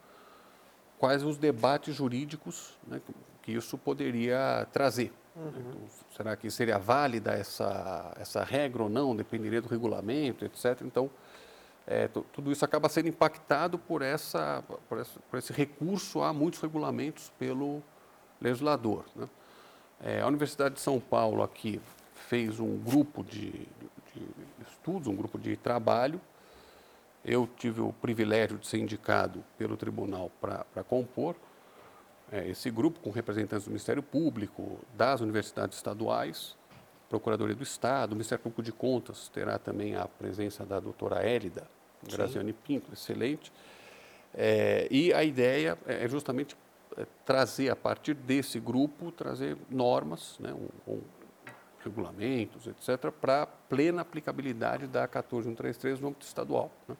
quais 0.98 1.22
os 1.22 1.36
debates 1.36 1.94
jurídicos 1.94 2.76
né, 2.86 3.00
que 3.42 3.52
isso 3.52 3.76
poderia 3.76 4.66
trazer. 4.72 5.12
Uhum. 5.36 5.48
Então, 5.48 5.80
será 6.16 6.36
que 6.36 6.50
seria 6.50 6.78
válida 6.78 7.32
essa, 7.32 8.12
essa 8.18 8.44
regra 8.44 8.84
ou 8.84 8.88
não? 8.88 9.14
Dependeria 9.14 9.60
do 9.60 9.68
regulamento, 9.68 10.44
etc. 10.44 10.82
Então, 10.82 11.10
é, 11.86 12.08
tudo 12.08 12.50
isso 12.50 12.64
acaba 12.64 12.88
sendo 12.88 13.08
impactado 13.08 13.78
por, 13.78 14.00
essa, 14.00 14.64
por, 14.88 14.98
esse, 15.00 15.18
por 15.30 15.38
esse 15.38 15.52
recurso 15.52 16.22
a 16.22 16.32
muitos 16.32 16.60
regulamentos 16.60 17.30
pelo 17.38 17.82
legislador. 18.40 19.04
Né? 19.14 19.28
É, 20.02 20.20
a 20.20 20.26
Universidade 20.26 20.76
de 20.76 20.80
São 20.80 20.98
Paulo 20.98 21.42
aqui 21.42 21.80
fez 22.28 22.58
um 22.58 22.78
grupo 22.78 23.22
de, 23.22 23.50
de 23.50 24.26
estudos, 24.70 25.08
um 25.08 25.14
grupo 25.16 25.38
de 25.38 25.56
trabalho. 25.56 26.20
Eu 27.24 27.48
tive 27.56 27.80
o 27.80 27.92
privilégio 27.92 28.58
de 28.58 28.66
ser 28.66 28.78
indicado 28.78 29.42
pelo 29.56 29.76
tribunal 29.76 30.30
para 30.40 30.84
compor 30.84 31.36
é, 32.30 32.48
esse 32.48 32.70
grupo 32.70 33.00
com 33.00 33.10
representantes 33.10 33.64
do 33.64 33.70
Ministério 33.70 34.02
Público, 34.02 34.78
das 34.96 35.20
universidades 35.20 35.76
estaduais, 35.76 36.56
Procuradoria 37.08 37.54
do 37.54 37.62
Estado, 37.62 38.12
o 38.12 38.14
Ministério 38.16 38.42
Público 38.42 38.62
de 38.62 38.72
Contas 38.72 39.28
terá 39.28 39.58
também 39.58 39.94
a 39.94 40.08
presença 40.08 40.64
da 40.64 40.80
doutora 40.80 41.22
Hélida 41.22 41.68
Graziani 42.10 42.52
Pinto, 42.52 42.92
excelente. 42.92 43.52
É, 44.34 44.88
e 44.90 45.12
a 45.12 45.22
ideia 45.22 45.78
é 45.86 46.08
justamente 46.08 46.56
é, 46.96 47.06
trazer, 47.24 47.70
a 47.70 47.76
partir 47.76 48.14
desse 48.14 48.58
grupo, 48.58 49.12
trazer 49.12 49.56
normas, 49.70 50.38
né, 50.40 50.52
um, 50.52 50.92
um, 50.92 51.00
regulamentos, 51.84 52.66
etc., 52.66 53.12
para 53.12 53.46
plena 53.46 54.02
aplicabilidade 54.02 54.86
da 54.86 55.06
14133 55.06 56.00
no 56.00 56.08
âmbito 56.08 56.26
estadual. 56.26 56.72
Né. 56.88 56.96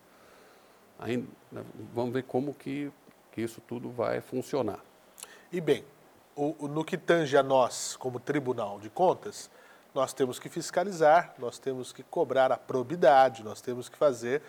Aí, 1.05 1.19
né, 1.53 1.63
vamos 1.93 2.15
ver 2.15 2.23
como 2.23 2.55
que, 2.55 2.91
que 3.31 3.43
isso 3.43 3.61
tudo 3.61 3.91
vai 3.91 4.23
funcionar. 4.23 4.81
E 5.53 5.61
bem, 5.61 5.85
o, 6.35 6.67
no 6.67 6.83
que 6.83 6.97
tange 6.97 7.37
a 7.37 7.43
nós, 7.43 7.95
como 7.95 8.19
Tribunal 8.19 8.81
de 8.81 8.89
Contas, 8.89 9.51
nós 9.95 10.15
temos 10.15 10.39
que 10.39 10.49
fiscalizar, 10.49 11.35
nós 11.39 11.59
temos 11.59 11.93
que 11.93 12.03
cobrar 12.03 12.51
a 12.51 12.57
probidade, 12.57 13.45
nós 13.45 13.61
temos 13.61 13.87
que 13.91 13.99
fazer 13.99 14.41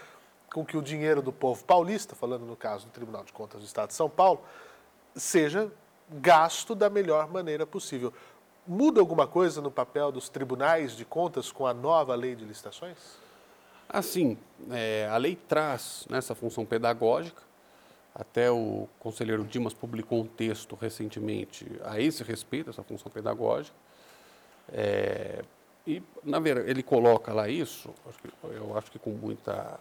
com 0.54 0.65
que 0.65 0.78
o 0.78 0.82
dinheiro 0.82 1.22
do 1.22 1.34
povo 1.34 1.62
paulista, 1.65 2.15
falando 2.15 2.46
no 2.46 2.56
caso 2.56 2.86
do 2.86 2.91
Tribunal 2.91 3.26
de 3.26 3.34
Contas 3.34 3.60
do 3.60 3.65
Estado 3.65 3.89
de 3.89 3.96
São 3.96 4.10
Paulo, 4.10 4.41
seja 5.13 5.70
gasto 6.10 6.74
da 6.74 6.89
melhor 6.89 7.30
maneira 7.30 7.68
possível. 7.68 8.13
Muda 8.65 9.02
alguma 9.02 9.28
coisa 9.28 9.62
no 9.62 9.70
papel 9.70 10.10
dos 10.10 10.30
tribunais 10.30 10.96
de 10.96 11.04
contas 11.04 11.52
com 11.52 11.68
a 11.68 11.74
nova 11.74 12.15
lei 12.15 12.34
de 12.34 12.46
licitações? 12.46 13.25
Assim, 13.88 14.38
é, 14.71 15.08
a 15.10 15.17
lei 15.17 15.36
traz 15.36 16.06
nessa 16.10 16.34
função 16.34 16.65
pedagógica, 16.65 17.41
até 18.13 18.50
o 18.50 18.88
conselheiro 19.00 19.43
Dimas 19.43 19.74
publicou 19.74 20.21
um 20.21 20.28
texto 20.28 20.76
recentemente 20.76 21.69
a 21.84 22.00
esse 22.00 22.24
respeito, 22.24 22.69
essa 22.69 22.84
função 22.84 23.12
pedagógica. 23.12 23.76
É, 24.71 25.43
e, 25.86 26.02
na 26.24 26.39
verdade, 26.39 26.69
ele 26.69 26.82
coloca 26.82 27.34
lá 27.34 27.48
isso, 27.48 27.93
eu 28.43 28.78
acho 28.78 28.91
que 28.91 28.98
com, 28.98 29.12
muita, 29.12 29.80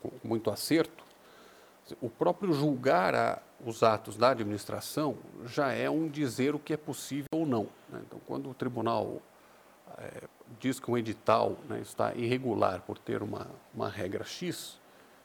com 0.00 0.10
muito 0.22 0.50
acerto, 0.50 1.02
o 2.00 2.08
próprio 2.08 2.52
julgar 2.52 3.14
a, 3.14 3.42
os 3.64 3.82
atos 3.82 4.16
da 4.16 4.30
administração 4.30 5.16
já 5.44 5.72
é 5.72 5.90
um 5.90 6.08
dizer 6.08 6.54
o 6.54 6.58
que 6.58 6.72
é 6.72 6.76
possível 6.76 7.28
ou 7.32 7.46
não. 7.46 7.66
Né? 7.88 8.00
Então, 8.06 8.20
quando 8.26 8.48
o 8.50 8.54
tribunal 8.54 9.20
é, 9.98 10.22
diz 10.60 10.78
que 10.80 10.90
um 10.90 10.96
edital 10.96 11.56
né, 11.68 11.80
está 11.80 12.14
irregular 12.14 12.82
por 12.82 12.98
ter 12.98 13.22
uma, 13.22 13.46
uma 13.74 13.88
regra 13.88 14.24
X, 14.24 14.80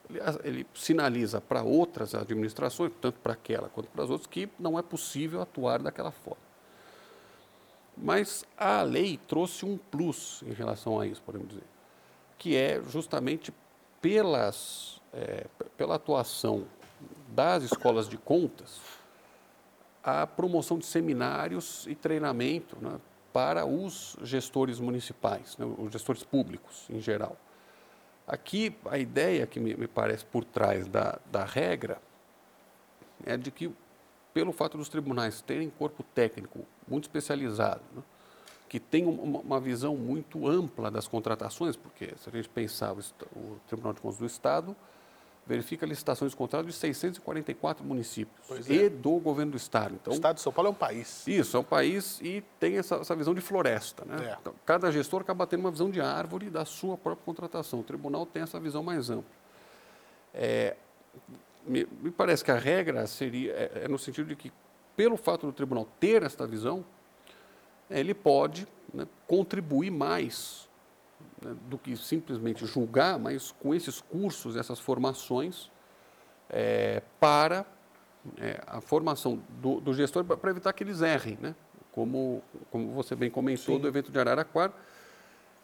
ele, 0.09 0.19
ele 0.43 0.67
sinaliza 0.73 1.41
para 1.41 1.63
outras 1.63 2.15
administrações, 2.15 2.91
tanto 3.01 3.19
para 3.19 3.33
aquela 3.33 3.69
quanto 3.69 3.89
para 3.89 4.03
as 4.03 4.09
outras, 4.09 4.27
que 4.27 4.49
não 4.59 4.77
é 4.77 4.81
possível 4.81 5.41
atuar 5.41 5.81
daquela 5.81 6.11
forma. 6.11 6.47
Mas 7.95 8.45
a 8.55 8.83
lei 8.83 9.19
trouxe 9.27 9.65
um 9.65 9.77
plus 9.77 10.43
em 10.45 10.53
relação 10.53 10.99
a 10.99 11.07
isso, 11.07 11.21
podemos 11.23 11.47
dizer, 11.47 11.63
que 12.37 12.55
é 12.55 12.81
justamente 12.83 13.51
pelas, 13.99 15.01
é, 15.11 15.47
pela 15.75 15.95
atuação 15.95 16.65
das 17.29 17.63
escolas 17.63 18.07
de 18.07 18.17
contas, 18.17 18.79
a 20.03 20.25
promoção 20.25 20.77
de 20.77 20.85
seminários 20.85 21.85
e 21.87 21.95
treinamento 21.95 22.77
né, 22.79 22.99
para 23.37 23.67
os 23.67 24.17
gestores 24.23 24.79
municipais, 24.79 25.55
né, 25.59 25.65
os 25.77 25.91
gestores 25.91 26.23
públicos 26.23 26.87
em 26.89 26.99
geral. 26.99 27.37
Aqui, 28.27 28.75
a 28.89 28.97
ideia 28.97 29.45
que 29.45 29.59
me, 29.59 29.75
me 29.75 29.87
parece 29.87 30.25
por 30.25 30.43
trás 30.43 30.87
da, 30.87 31.19
da 31.31 31.45
regra 31.45 32.01
é 33.23 33.37
de 33.37 33.51
que, 33.51 33.71
pelo 34.33 34.51
fato 34.51 34.75
dos 34.75 34.89
tribunais 34.89 35.39
terem 35.39 35.69
corpo 35.69 36.01
técnico 36.15 36.65
muito 36.87 37.03
especializado, 37.03 37.83
né, 37.95 38.01
que 38.67 38.79
tem 38.79 39.05
uma, 39.05 39.41
uma, 39.41 39.59
visão 39.59 39.95
muito 39.95 40.47
ampla 40.47 40.89
das 40.89 41.07
contratações, 41.07 41.75
porque 41.75 42.15
se 42.17 42.29
a 42.29 42.31
gente 42.31 42.49
pensar 42.49 42.91
o, 42.91 42.99
o 43.35 43.59
Tribunal 43.67 43.93
de 43.93 44.01
Contas 44.01 44.17
do 44.17 44.25
Estado, 44.25 44.75
verifica 45.47 45.85
licitações 45.85 46.31
de 46.31 46.37
contrato 46.37 46.65
de 46.65 46.73
644 46.73 47.83
municípios 47.83 48.69
é. 48.69 48.73
e 48.73 48.89
do 48.89 49.17
governo 49.17 49.53
do 49.53 49.57
Estado. 49.57 49.95
Então, 49.95 50.11
o 50.11 50.15
Estado 50.15 50.35
de 50.35 50.41
São 50.41 50.51
Paulo 50.51 50.67
é 50.67 50.71
um 50.71 50.75
país. 50.75 51.25
Isso, 51.25 51.55
é 51.55 51.59
um 51.59 51.63
país 51.63 52.19
e 52.21 52.43
tem 52.59 52.77
essa, 52.77 52.95
essa 52.95 53.15
visão 53.15 53.33
de 53.33 53.39
floresta. 53.39 54.03
Né? 54.05 54.17
É. 54.29 54.37
Então, 54.41 54.53
cada 54.65 54.91
gestor 54.91 55.21
acaba 55.21 55.47
tendo 55.47 55.61
uma 55.61 55.71
visão 55.71 55.89
de 55.89 56.01
árvore 56.01 56.49
da 56.49 56.65
sua 56.65 56.97
própria 56.97 57.23
contratação. 57.23 57.79
O 57.79 57.83
tribunal 57.83 58.25
tem 58.25 58.43
essa 58.43 58.59
visão 58.59 58.83
mais 58.83 59.09
ampla. 59.09 59.37
É, 60.33 60.75
me, 61.65 61.87
me, 62.01 62.11
parece 62.11 62.43
que 62.43 62.51
a 62.51 62.57
regra 62.57 63.07
seria 63.07 63.53
é, 63.53 63.83
é, 63.85 63.87
no 63.87 63.97
sentido 63.97 64.27
de 64.27 64.35
que, 64.35 64.51
pelo 64.95 65.15
fato 65.15 65.47
do 65.47 65.53
tribunal 65.53 65.87
ter 65.99 66.23
esta 66.23 66.45
visão, 66.45 66.83
ele 67.89 68.13
pode 68.13 68.67
né, 68.93 69.07
contribuir 69.25 69.91
mais 69.91 70.66
né, 71.41 71.55
do 71.69 71.77
que 71.77 71.95
simplesmente 71.95 72.65
julgar, 72.65 73.17
mas 73.19 73.51
com 73.51 73.73
esses 73.73 74.01
cursos, 74.01 74.55
essas 74.55 74.79
formações, 74.79 75.69
é, 76.49 77.01
para 77.19 77.65
é, 78.37 78.61
a 78.67 78.81
formação 78.81 79.41
do, 79.61 79.79
do 79.79 79.93
gestor, 79.93 80.23
para 80.23 80.51
evitar 80.51 80.73
que 80.73 80.83
eles 80.83 81.01
errem, 81.01 81.37
né? 81.41 81.55
como, 81.91 82.43
como 82.69 82.91
você 82.93 83.15
bem 83.15 83.29
comentou 83.29 83.75
Sim. 83.75 83.81
do 83.81 83.87
evento 83.87 84.11
de 84.11 84.19
Araraquara, 84.19 84.73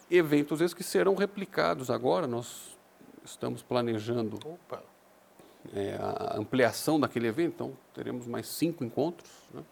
eventos 0.10 0.62
esses 0.62 0.74
que 0.74 0.84
serão 0.84 1.16
replicados 1.16 1.90
agora, 1.90 2.26
nós 2.28 2.78
estamos 3.24 3.62
planejando 3.62 4.40
é, 5.74 5.96
a 5.96 6.38
ampliação 6.38 7.00
daquele 7.00 7.28
evento, 7.28 7.54
então 7.54 7.78
teremos 7.94 8.28
mais 8.28 8.48
cinco 8.48 8.84
encontros, 8.84 9.32
né? 9.54 9.64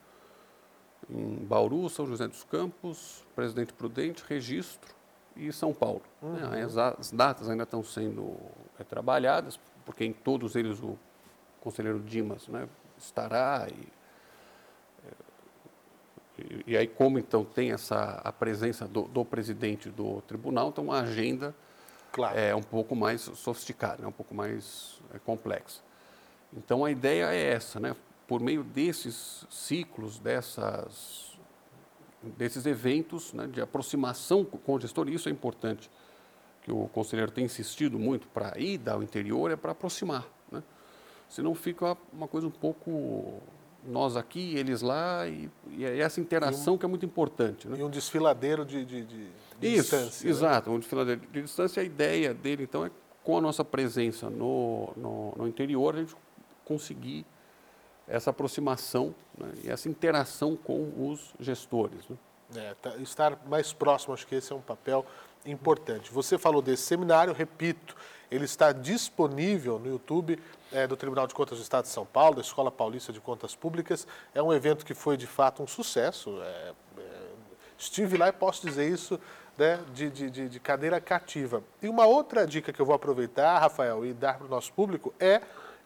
em 1.09 1.35
Bauru, 1.45 1.89
São 1.89 2.05
José 2.05 2.27
dos 2.27 2.43
Campos, 2.43 3.25
Presidente 3.35 3.73
Prudente, 3.73 4.23
Registro, 4.27 4.93
e 5.35 5.51
São 5.51 5.73
Paulo. 5.73 6.01
Uhum. 6.21 6.33
Né? 6.33 6.63
As, 6.63 6.77
as, 6.77 7.11
datas 7.11 7.49
ainda 7.49 7.63
estão 7.63 7.83
sendo 7.83 8.35
é, 8.79 8.83
trabalhadas, 8.83 9.59
porque 9.85 10.05
em 10.05 10.13
todos 10.13 10.55
eles 10.55 10.79
o 10.81 10.97
conselheiro 11.59 11.99
Dimas 11.99 12.47
né, 12.47 12.67
estará. 12.97 13.67
E, 13.69 13.87
é, 15.07 16.41
e, 16.41 16.63
e, 16.67 16.77
aí, 16.77 16.87
como 16.87 17.19
então 17.19 17.43
tem 17.43 17.71
essa, 17.71 18.21
a 18.23 18.31
presença 18.31 18.87
do, 18.87 19.03
do 19.03 19.25
presidente 19.25 19.89
do 19.89 20.21
tribunal, 20.21 20.69
então 20.69 20.91
a 20.91 21.01
agenda 21.01 21.55
claro. 22.11 22.37
é 22.37 22.55
um 22.55 22.63
pouco 22.63 22.95
mais 22.95 23.21
sofisticada, 23.21 24.03
é 24.03 24.07
um 24.07 24.11
pouco 24.11 24.33
mais 24.33 24.99
é, 25.13 25.19
complexa. 25.19 25.81
Então 26.55 26.83
a 26.83 26.91
ideia 26.91 27.33
é 27.33 27.53
essa, 27.53 27.79
né? 27.79 27.95
por 28.31 28.39
meio 28.39 28.63
desses 28.63 29.45
ciclos, 29.49 30.17
dessas 30.17 31.30
desses 32.37 32.65
eventos 32.65 33.33
né, 33.33 33.47
de 33.47 33.61
aproximação 33.61 34.43
com 34.43 34.75
o 34.75 34.79
gestor, 34.79 35.09
e 35.09 35.13
isso 35.13 35.29
é 35.29 35.31
importante, 35.31 35.89
que 36.61 36.71
o 36.71 36.87
conselheiro 36.89 37.31
tem 37.31 37.45
insistido 37.45 37.97
muito 37.97 38.27
para 38.27 38.57
ir 38.59 38.81
ao 38.87 39.01
interior, 39.01 39.49
é 39.49 39.55
para 39.55 39.71
aproximar. 39.71 40.27
Né? 40.51 40.61
Senão 41.27 41.55
fica 41.55 41.97
uma 42.13 42.27
coisa 42.27 42.47
um 42.47 42.51
pouco 42.51 43.41
nós 43.83 44.15
aqui, 44.15 44.55
eles 44.55 44.81
lá, 44.81 45.27
e, 45.27 45.49
e 45.69 45.83
é 45.83 45.99
essa 45.99 46.21
interação 46.21 46.75
um, 46.75 46.77
que 46.77 46.85
é 46.85 46.87
muito 46.87 47.05
importante. 47.05 47.67
Né? 47.67 47.79
E 47.79 47.83
um 47.83 47.89
desfiladeiro 47.89 48.63
de, 48.63 48.85
de, 48.85 49.05
de, 49.05 49.27
de 49.59 49.67
Isso, 49.67 49.95
distância. 49.95 50.25
Né? 50.25 50.29
Exato, 50.29 50.69
né? 50.69 50.75
um 50.75 50.79
desfiladeiro 50.79 51.21
de 51.21 51.41
distância. 51.41 51.81
A 51.81 51.85
ideia 51.85 52.33
dele, 52.33 52.63
então, 52.63 52.85
é 52.85 52.91
com 53.23 53.37
a 53.37 53.41
nossa 53.41 53.63
presença 53.63 54.29
no, 54.29 54.93
no, 54.95 55.33
no 55.37 55.47
interior, 55.47 55.95
a 55.95 55.99
gente 55.99 56.15
conseguir 56.65 57.25
essa 58.11 58.29
aproximação 58.29 59.15
né, 59.37 59.51
e 59.63 59.69
essa 59.69 59.87
interação 59.87 60.55
com 60.57 60.91
os 60.97 61.33
gestores. 61.39 62.07
Né? 62.09 62.17
É, 62.57 62.75
tá, 62.81 62.95
estar 62.97 63.39
mais 63.47 63.71
próximo, 63.71 64.13
acho 64.13 64.27
que 64.27 64.35
esse 64.35 64.51
é 64.51 64.55
um 64.55 64.61
papel 64.61 65.05
importante. 65.45 66.11
Você 66.11 66.37
falou 66.37 66.61
desse 66.61 66.83
seminário, 66.83 67.33
repito, 67.33 67.95
ele 68.29 68.43
está 68.43 68.73
disponível 68.73 69.79
no 69.79 69.87
YouTube 69.87 70.37
é, 70.71 70.85
do 70.85 70.97
Tribunal 70.97 71.25
de 71.25 71.33
Contas 71.33 71.57
do 71.57 71.61
Estado 71.61 71.85
de 71.85 71.89
São 71.89 72.05
Paulo, 72.05 72.35
da 72.35 72.41
Escola 72.41 72.69
Paulista 72.69 73.13
de 73.13 73.21
Contas 73.21 73.55
Públicas. 73.55 74.05
É 74.35 74.43
um 74.43 74.53
evento 74.53 74.85
que 74.85 74.93
foi 74.93 75.15
de 75.15 75.27
fato 75.27 75.63
um 75.63 75.67
sucesso. 75.67 76.41
É, 76.41 76.73
é 76.97 77.31
Estive 77.77 78.17
lá 78.17 78.27
e 78.27 78.31
posso 78.33 78.65
dizer 78.65 78.87
isso 78.87 79.19
né, 79.57 79.79
de, 79.93 80.09
de, 80.09 80.49
de 80.49 80.59
cadeira 80.59 80.99
cativa. 80.99 81.63
E 81.81 81.87
uma 81.87 82.05
outra 82.05 82.45
dica 82.45 82.71
que 82.71 82.79
eu 82.79 82.85
vou 82.85 82.95
aproveitar, 82.95 83.57
Rafael, 83.57 84.05
e 84.05 84.13
dar 84.13 84.37
para 84.37 84.45
o 84.45 84.49
nosso 84.49 84.71
público 84.73 85.13
é 85.19 85.41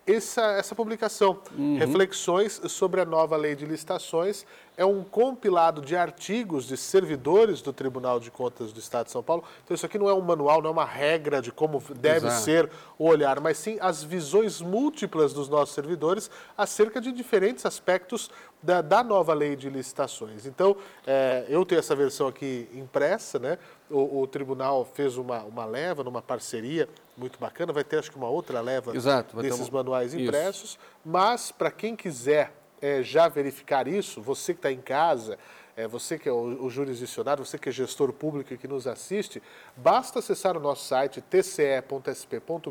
essa, 0.06 0.42
essa 0.54 0.76
publicação, 0.76 1.40
uhum. 1.58 1.78
Reflexões 1.78 2.62
sobre 2.68 3.02
a 3.02 3.06
nova 3.06 3.36
lei 3.36 3.56
de 3.56 3.66
licitações, 3.66 4.46
é 4.78 4.86
um 4.86 5.04
compilado 5.04 5.82
de 5.82 5.96
artigos 5.96 6.66
de 6.66 6.76
servidores 6.76 7.62
do 7.62 7.72
Tribunal 7.72 8.20
de 8.20 8.30
Contas 8.30 8.74
do 8.74 8.80
Estado 8.80 9.06
de 9.06 9.12
São 9.12 9.24
Paulo. 9.24 9.44
Então, 9.64 9.76
isso 9.76 9.86
aqui 9.86 9.98
não 9.98 10.10
é 10.10 10.14
um 10.14 10.22
manual, 10.22 10.62
não 10.62 10.70
é 10.70 10.74
uma 10.74 10.86
regra 10.86 11.42
de 11.42 11.52
como 11.52 11.82
deve 11.96 12.28
Exato. 12.28 12.44
ser 12.44 12.70
o 12.98 13.06
olhar, 13.06 13.40
mas 13.40 13.58
sim 13.58 13.78
as 13.80 14.04
visões 14.04 14.62
múltiplas 14.62 15.34
dos 15.34 15.48
nossos 15.48 15.74
servidores 15.74 16.30
acerca 16.58 17.00
de 17.00 17.12
diferentes 17.12 17.66
aspectos 17.66 18.30
da, 18.62 18.82
da 18.82 19.04
nova 19.04 19.34
lei 19.34 19.56
de 19.56 19.70
licitações. 19.70 20.46
Então, 20.46 20.76
é, 21.06 21.46
eu 21.48 21.66
tenho 21.66 21.80
essa 21.80 21.96
versão 21.96 22.28
aqui 22.28 22.68
impressa, 22.74 23.40
né? 23.40 23.58
O, 23.90 24.22
o, 24.22 24.28
tribunal 24.28 24.84
fez 24.84 25.16
uma, 25.16 25.44
uma 25.44 25.64
leva 25.66 26.04
numa 26.04 26.22
parceria 26.22 26.90
muito 27.16 27.40
bacana, 27.40 27.72
vai 27.72 27.84
ter 27.84 28.00
acho 28.00 28.10
que 28.10 28.18
uma 28.18 28.28
outra 28.28 28.60
leva 28.60 28.96
Exato, 28.96 29.40
desses 29.40 29.70
manuais 29.70 30.16
impressos, 30.16 30.72
isso. 30.72 30.80
mas 31.06 31.52
para 31.52 31.70
quem 31.70 31.96
quiser 31.96 32.52
é, 32.86 33.02
já 33.02 33.28
verificar 33.28 33.88
isso, 33.88 34.22
você 34.22 34.54
que 34.54 34.60
está 34.60 34.72
em 34.72 34.80
casa, 34.80 35.40
é, 35.76 35.88
você 35.88 36.20
que 36.20 36.30
é 36.30 36.32
o, 36.32 36.66
o 36.66 36.70
jurisdicionado, 36.70 37.44
você 37.44 37.58
que 37.58 37.68
é 37.68 37.72
gestor 37.72 38.14
público 38.14 38.54
e 38.54 38.58
que 38.60 38.68
nos 38.68 38.86
assiste, 38.86 39.42
basta 39.76 40.20
acessar 40.20 40.56
o 40.56 40.60
nosso 40.60 40.86
site 40.86 41.20
tce.sp.gov.br, 41.20 42.70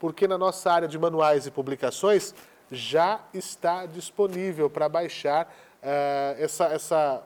porque 0.00 0.26
na 0.26 0.36
nossa 0.36 0.72
área 0.72 0.88
de 0.88 0.98
manuais 0.98 1.46
e 1.46 1.50
publicações 1.52 2.34
já 2.68 3.20
está 3.32 3.86
disponível 3.86 4.68
para 4.68 4.88
baixar 4.88 5.46
uh, 5.80 6.42
essa, 6.42 6.64
essa, 6.64 7.22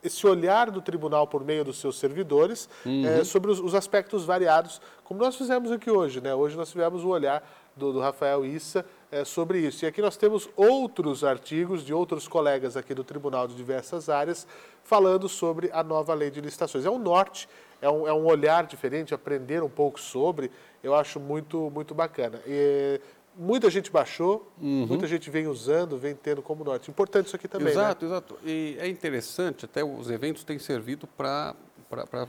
esse 0.00 0.24
olhar 0.28 0.70
do 0.70 0.80
tribunal 0.80 1.26
por 1.26 1.44
meio 1.44 1.64
dos 1.64 1.80
seus 1.80 1.98
servidores 1.98 2.70
uhum. 2.86 3.20
uh, 3.20 3.24
sobre 3.24 3.50
os, 3.50 3.58
os, 3.58 3.74
aspectos 3.74 4.24
variados, 4.24 4.80
como 5.02 5.18
nós 5.18 5.34
fizemos 5.34 5.72
aqui 5.72 5.90
hoje. 5.90 6.20
Né? 6.20 6.32
Hoje 6.32 6.56
nós 6.56 6.70
tivemos 6.70 7.02
o 7.02 7.08
olhar 7.08 7.42
do, 7.76 7.92
do 7.92 7.98
Rafael 7.98 8.46
Issa 8.46 8.86
é, 9.10 9.24
sobre 9.24 9.58
isso. 9.60 9.84
E 9.84 9.88
aqui 9.88 10.00
nós 10.00 10.16
temos 10.16 10.48
outros 10.56 11.24
artigos 11.24 11.84
de 11.84 11.92
outros 11.92 12.28
colegas 12.28 12.76
aqui 12.76 12.94
do 12.94 13.04
Tribunal 13.04 13.46
de 13.48 13.54
diversas 13.54 14.08
áreas 14.08 14.46
falando 14.84 15.28
sobre 15.28 15.70
a 15.72 15.82
nova 15.82 16.14
lei 16.14 16.30
de 16.30 16.40
licitações. 16.40 16.84
É 16.84 16.90
um 16.90 16.98
norte, 16.98 17.48
é 17.80 17.88
um, 17.90 18.06
é 18.06 18.12
um 18.12 18.26
olhar 18.26 18.66
diferente, 18.66 19.14
aprender 19.14 19.62
um 19.62 19.68
pouco 19.68 20.00
sobre, 20.00 20.50
eu 20.82 20.94
acho 20.94 21.18
muito, 21.18 21.70
muito 21.70 21.94
bacana. 21.94 22.40
E, 22.46 23.00
muita 23.38 23.70
gente 23.70 23.90
baixou, 23.90 24.50
uhum. 24.60 24.86
muita 24.86 25.06
gente 25.06 25.30
vem 25.30 25.46
usando, 25.46 25.96
vem 25.96 26.14
tendo 26.14 26.42
como 26.42 26.64
norte. 26.64 26.90
Importante 26.90 27.26
isso 27.26 27.36
aqui 27.36 27.46
também, 27.46 27.68
Exato, 27.68 28.04
né? 28.04 28.10
exato. 28.10 28.38
E 28.44 28.76
é 28.80 28.88
interessante, 28.88 29.64
até 29.64 29.84
os 29.84 30.10
eventos 30.10 30.42
têm 30.42 30.58
servido 30.58 31.06
para 31.06 31.54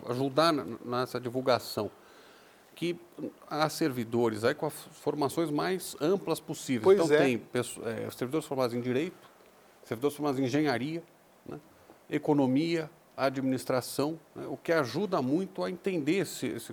ajudar 0.08 0.54
nessa 0.54 1.20
divulgação 1.20 1.90
que 2.80 2.98
há 3.50 3.68
servidores 3.68 4.46
aí 4.46 4.56
com 4.56 4.66
as 4.66 4.74
formações 4.74 5.52
mais 5.52 5.98
amplas 6.00 6.40
possíveis. 6.40 6.86
Pois 6.86 6.98
então 6.98 7.14
é. 7.14 7.20
tem 7.20 7.42
é, 7.84 8.10
servidores 8.12 8.48
formados 8.48 8.74
em 8.74 8.80
direito, 8.80 9.18
servidores 9.84 10.16
formados 10.16 10.40
em 10.40 10.46
engenharia, 10.46 11.04
né, 11.46 11.60
economia, 12.10 12.90
administração, 13.18 14.18
né, 14.34 14.46
o 14.48 14.56
que 14.56 14.72
ajuda 14.72 15.22
muito 15.22 15.62
a 15.62 15.70
entender 15.70 16.20
esse, 16.20 16.46
esse, 16.46 16.72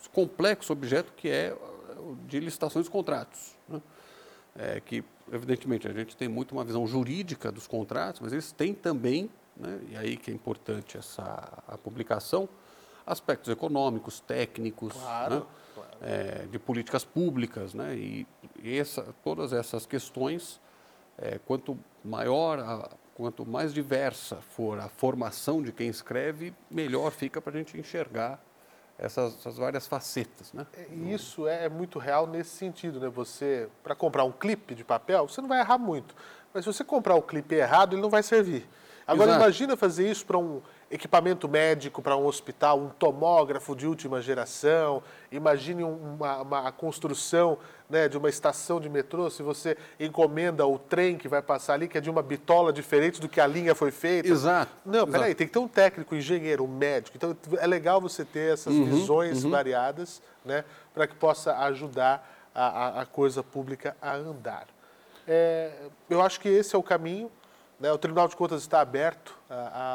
esse, 0.00 0.08
complexo 0.10 0.72
objeto 0.72 1.12
que 1.14 1.28
é 1.28 1.54
de 2.26 2.40
licitações 2.40 2.86
e 2.86 2.90
contratos. 2.90 3.54
Né, 3.68 3.82
é, 4.56 4.80
que, 4.80 5.04
evidentemente, 5.30 5.86
a 5.86 5.92
gente 5.92 6.16
tem 6.16 6.28
muito 6.28 6.52
uma 6.52 6.64
visão 6.64 6.86
jurídica 6.86 7.52
dos 7.52 7.66
contratos, 7.66 8.22
mas 8.22 8.32
eles 8.32 8.52
têm 8.52 8.72
também, 8.72 9.28
né, 9.54 9.78
e 9.90 9.96
aí 9.98 10.16
que 10.16 10.30
é 10.30 10.34
importante 10.34 10.96
essa 10.96 11.62
a 11.68 11.76
publicação, 11.76 12.48
aspectos 13.06 13.50
econômicos, 13.52 14.20
técnicos, 14.20 14.92
claro, 14.92 15.34
né? 15.34 15.42
claro. 15.74 15.90
É, 16.00 16.46
de 16.50 16.58
políticas 16.58 17.04
públicas, 17.04 17.74
né? 17.74 17.94
E, 17.94 18.26
e 18.62 18.78
essa, 18.78 19.14
todas 19.22 19.52
essas 19.52 19.86
questões, 19.86 20.60
é, 21.18 21.38
quanto 21.44 21.78
maior, 22.04 22.58
a, 22.58 22.90
quanto 23.14 23.46
mais 23.46 23.72
diversa 23.72 24.36
for 24.36 24.78
a 24.78 24.88
formação 24.88 25.62
de 25.62 25.72
quem 25.72 25.88
escreve, 25.88 26.54
melhor 26.70 27.10
fica 27.12 27.40
para 27.40 27.52
a 27.52 27.56
gente 27.58 27.78
enxergar 27.78 28.42
essas, 28.98 29.34
essas, 29.34 29.56
várias 29.56 29.86
facetas, 29.86 30.52
né? 30.52 30.66
É, 30.74 30.86
isso 30.94 31.46
é 31.48 31.68
muito 31.68 31.98
real 31.98 32.26
nesse 32.26 32.50
sentido, 32.50 33.00
né? 33.00 33.08
Você, 33.08 33.68
para 33.82 33.94
comprar 33.94 34.24
um 34.24 34.32
clipe 34.32 34.74
de 34.74 34.84
papel, 34.84 35.28
você 35.28 35.40
não 35.40 35.48
vai 35.48 35.60
errar 35.60 35.78
muito. 35.78 36.14
Mas 36.54 36.64
se 36.64 36.72
você 36.72 36.84
comprar 36.84 37.16
o 37.16 37.22
clipe 37.22 37.54
errado, 37.54 37.94
ele 37.94 38.02
não 38.02 38.10
vai 38.10 38.22
servir. 38.22 38.68
Agora, 39.06 39.30
Exato. 39.30 39.44
imagina 39.44 39.76
fazer 39.76 40.10
isso 40.10 40.24
para 40.24 40.38
um 40.38 40.60
equipamento 40.90 41.48
médico 41.48 42.02
para 42.02 42.16
um 42.16 42.26
hospital, 42.26 42.78
um 42.78 42.88
tomógrafo 42.88 43.74
de 43.74 43.86
última 43.86 44.20
geração. 44.20 45.02
Imagine 45.30 45.82
uma, 45.82 46.42
uma, 46.42 46.68
a 46.68 46.72
construção 46.72 47.58
né, 47.88 48.08
de 48.08 48.16
uma 48.16 48.28
estação 48.28 48.80
de 48.80 48.88
metrô, 48.88 49.28
se 49.30 49.42
você 49.42 49.76
encomenda 49.98 50.66
o 50.66 50.78
trem 50.78 51.16
que 51.16 51.28
vai 51.28 51.42
passar 51.42 51.74
ali, 51.74 51.88
que 51.88 51.98
é 51.98 52.00
de 52.00 52.10
uma 52.10 52.22
bitola 52.22 52.72
diferente 52.72 53.20
do 53.20 53.28
que 53.28 53.40
a 53.40 53.46
linha 53.46 53.74
foi 53.74 53.90
feita. 53.90 54.28
Exato. 54.28 54.72
Não, 54.84 55.06
peraí, 55.06 55.34
tem 55.34 55.46
que 55.46 55.52
ter 55.52 55.58
um 55.58 55.68
técnico, 55.68 56.14
um 56.14 56.18
engenheiro, 56.18 56.64
um 56.64 56.68
médico. 56.68 57.16
Então, 57.16 57.36
é 57.58 57.66
legal 57.66 58.00
você 58.00 58.24
ter 58.24 58.52
essas 58.52 58.74
uhum, 58.74 58.84
visões 58.84 59.44
uhum. 59.44 59.50
variadas 59.50 60.22
né, 60.44 60.64
para 60.94 61.06
que 61.06 61.14
possa 61.14 61.56
ajudar 61.58 62.50
a, 62.54 62.66
a, 62.66 63.02
a 63.02 63.06
coisa 63.06 63.42
pública 63.42 63.96
a 64.00 64.14
andar. 64.14 64.66
É, 65.26 65.70
eu 66.10 66.20
acho 66.20 66.40
que 66.40 66.48
esse 66.48 66.74
é 66.74 66.78
o 66.78 66.82
caminho. 66.82 67.30
Né? 67.82 67.92
O 67.92 67.98
Tribunal 67.98 68.28
de 68.28 68.36
Contas 68.36 68.62
está 68.62 68.80
aberto 68.80 69.36
a, 69.50 69.54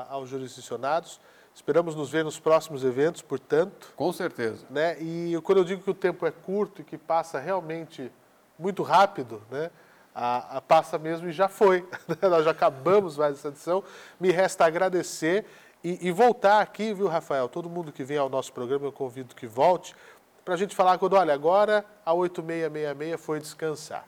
a, 0.10 0.14
aos 0.14 0.28
jurisdicionados. 0.28 1.22
Esperamos 1.56 1.96
nos 1.96 2.10
ver 2.10 2.26
nos 2.26 2.38
próximos 2.38 2.84
eventos, 2.84 3.22
portanto. 3.22 3.94
Com 3.96 4.12
certeza. 4.12 4.66
Né? 4.70 5.02
E 5.02 5.40
quando 5.42 5.60
eu 5.60 5.64
digo 5.64 5.82
que 5.82 5.90
o 5.90 5.94
tempo 5.94 6.26
é 6.28 6.32
curto 6.32 6.82
e 6.82 6.84
que 6.84 6.98
passa 6.98 7.40
realmente 7.40 8.12
muito 8.60 8.84
rápido, 8.84 9.42
né? 9.50 9.72
A, 10.14 10.58
a, 10.58 10.62
passa 10.62 10.98
mesmo 10.98 11.30
e 11.30 11.32
já 11.32 11.48
foi. 11.48 11.88
Nós 12.22 12.44
já 12.44 12.52
acabamos 12.52 13.18
mais 13.18 13.38
essa 13.38 13.48
edição. 13.48 13.82
Me 14.20 14.32
resta 14.32 14.66
agradecer 14.66 15.46
e, 15.82 16.08
e, 16.08 16.12
voltar 16.12 16.60
aqui, 16.60 16.94
viu, 16.94 17.08
Rafael? 17.08 17.48
Todo 17.48 17.70
mundo 17.70 17.94
que 17.94 18.04
vem 18.04 18.18
ao 18.18 18.28
nosso 18.28 18.52
programa, 18.52 18.86
eu 18.86 18.92
convido 18.92 19.34
que 19.34 19.48
volte, 19.48 19.96
para 20.44 20.56
a 20.56 20.58
gente 20.58 20.76
falar 20.76 20.98
quando, 20.98 21.14
olha, 21.14 21.34
agora 21.34 21.86
a 22.04 22.14
8666 22.14 23.22
foi 23.26 23.40
descansar. 23.40 24.06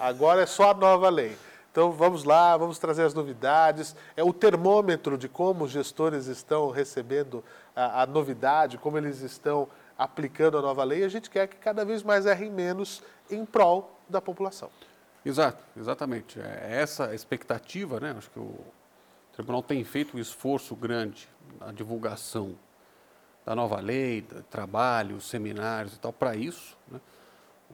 Agora 0.00 0.42
é 0.42 0.46
só 0.46 0.72
a 0.72 0.74
nova 0.74 1.08
lei. 1.08 1.36
Então 1.74 1.90
vamos 1.90 2.22
lá, 2.22 2.56
vamos 2.56 2.78
trazer 2.78 3.02
as 3.02 3.12
novidades. 3.12 3.96
É 4.16 4.22
o 4.22 4.32
termômetro 4.32 5.18
de 5.18 5.28
como 5.28 5.64
os 5.64 5.72
gestores 5.72 6.26
estão 6.26 6.70
recebendo 6.70 7.42
a, 7.74 8.02
a 8.02 8.06
novidade, 8.06 8.78
como 8.78 8.96
eles 8.96 9.22
estão 9.22 9.66
aplicando 9.98 10.56
a 10.56 10.62
nova 10.62 10.84
lei. 10.84 11.02
A 11.02 11.08
gente 11.08 11.28
quer 11.28 11.48
que 11.48 11.56
cada 11.56 11.84
vez 11.84 12.04
mais 12.04 12.26
errem 12.26 12.48
menos 12.48 13.02
em 13.28 13.44
prol 13.44 13.90
da 14.08 14.20
população. 14.20 14.70
Exato, 15.26 15.58
exatamente. 15.76 16.38
É 16.38 16.80
essa 16.80 17.12
expectativa, 17.12 17.98
né? 17.98 18.14
Acho 18.16 18.30
que 18.30 18.38
o 18.38 18.54
tribunal 19.32 19.60
tem 19.60 19.82
feito 19.82 20.16
um 20.16 20.20
esforço 20.20 20.76
grande 20.76 21.28
na 21.58 21.72
divulgação 21.72 22.54
da 23.44 23.52
nova 23.56 23.80
lei, 23.80 24.24
trabalhos, 24.48 25.28
seminários 25.28 25.96
e 25.96 25.98
tal, 25.98 26.12
para 26.12 26.36
isso. 26.36 26.78
Né? 26.86 27.00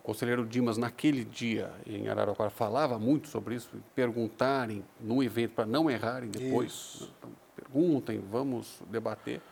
O 0.00 0.02
conselheiro 0.02 0.46
Dimas, 0.46 0.78
naquele 0.78 1.24
dia 1.24 1.70
em 1.86 2.08
Araraquara, 2.08 2.48
falava 2.48 2.98
muito 2.98 3.28
sobre 3.28 3.54
isso, 3.54 3.70
perguntarem 3.94 4.82
no 4.98 5.22
evento 5.22 5.52
para 5.52 5.66
não 5.66 5.90
errarem 5.90 6.30
depois. 6.30 7.00
Né? 7.02 7.08
Então, 7.18 7.30
perguntem, 7.54 8.18
vamos 8.18 8.82
debater. 8.88 9.42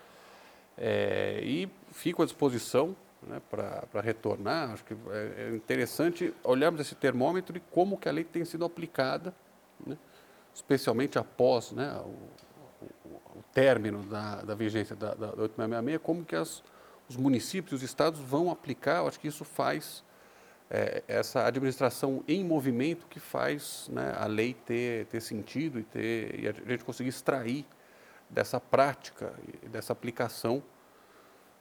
É, 0.77 1.41
e 1.43 1.69
fico 1.93 2.23
à 2.23 2.25
disposição 2.25 2.97
né, 3.27 3.43
para 3.51 4.01
retornar. 4.01 4.71
Acho 4.71 4.85
que 4.85 4.95
é, 5.11 5.49
é 5.51 5.55
interessante 5.55 6.33
olharmos 6.43 6.81
esse 6.81 6.95
termômetro 6.95 7.55
e 7.57 7.61
como 7.61 7.99
que 7.99 8.09
a 8.09 8.13
lei 8.13 8.25
tem 8.25 8.43
sido 8.47 8.65
aplicada, 8.65 9.35
né, 9.87 9.99
especialmente 10.55 11.19
após 11.19 11.73
né, 11.73 11.95
o, 12.03 12.89
o, 13.07 13.39
o, 13.39 13.45
término 13.53 14.03
da, 14.05 14.37
da 14.37 14.55
vigência 14.55 14.97
da, 14.97 15.09
da, 15.11 15.27
da 15.27 15.43
866, 15.43 16.01
como 16.03 16.25
que 16.25 16.35
as, 16.35 16.63
os 17.07 17.17
municípios 17.17 17.73
e 17.73 17.75
os 17.75 17.83
estados 17.83 18.19
vão 18.19 18.51
aplicar. 18.51 19.07
Acho 19.07 19.21
que 19.21 19.29
isso 19.29 19.45
faz 19.45 20.03
é, 20.71 21.03
essa 21.09 21.47
administração 21.47 22.23
em 22.29 22.45
movimento 22.45 23.07
que 23.07 23.19
faz 23.19 23.89
né, 23.91 24.15
a 24.17 24.27
lei 24.27 24.55
ter, 24.55 25.07
ter 25.07 25.21
sentido 25.21 25.79
e, 25.79 25.83
ter, 25.83 26.41
e 26.41 26.49
a 26.49 26.53
gente 26.53 26.85
conseguir 26.85 27.09
extrair 27.09 27.67
dessa 28.29 28.61
prática, 28.61 29.33
dessa 29.71 29.93
aplicação, 29.93 30.63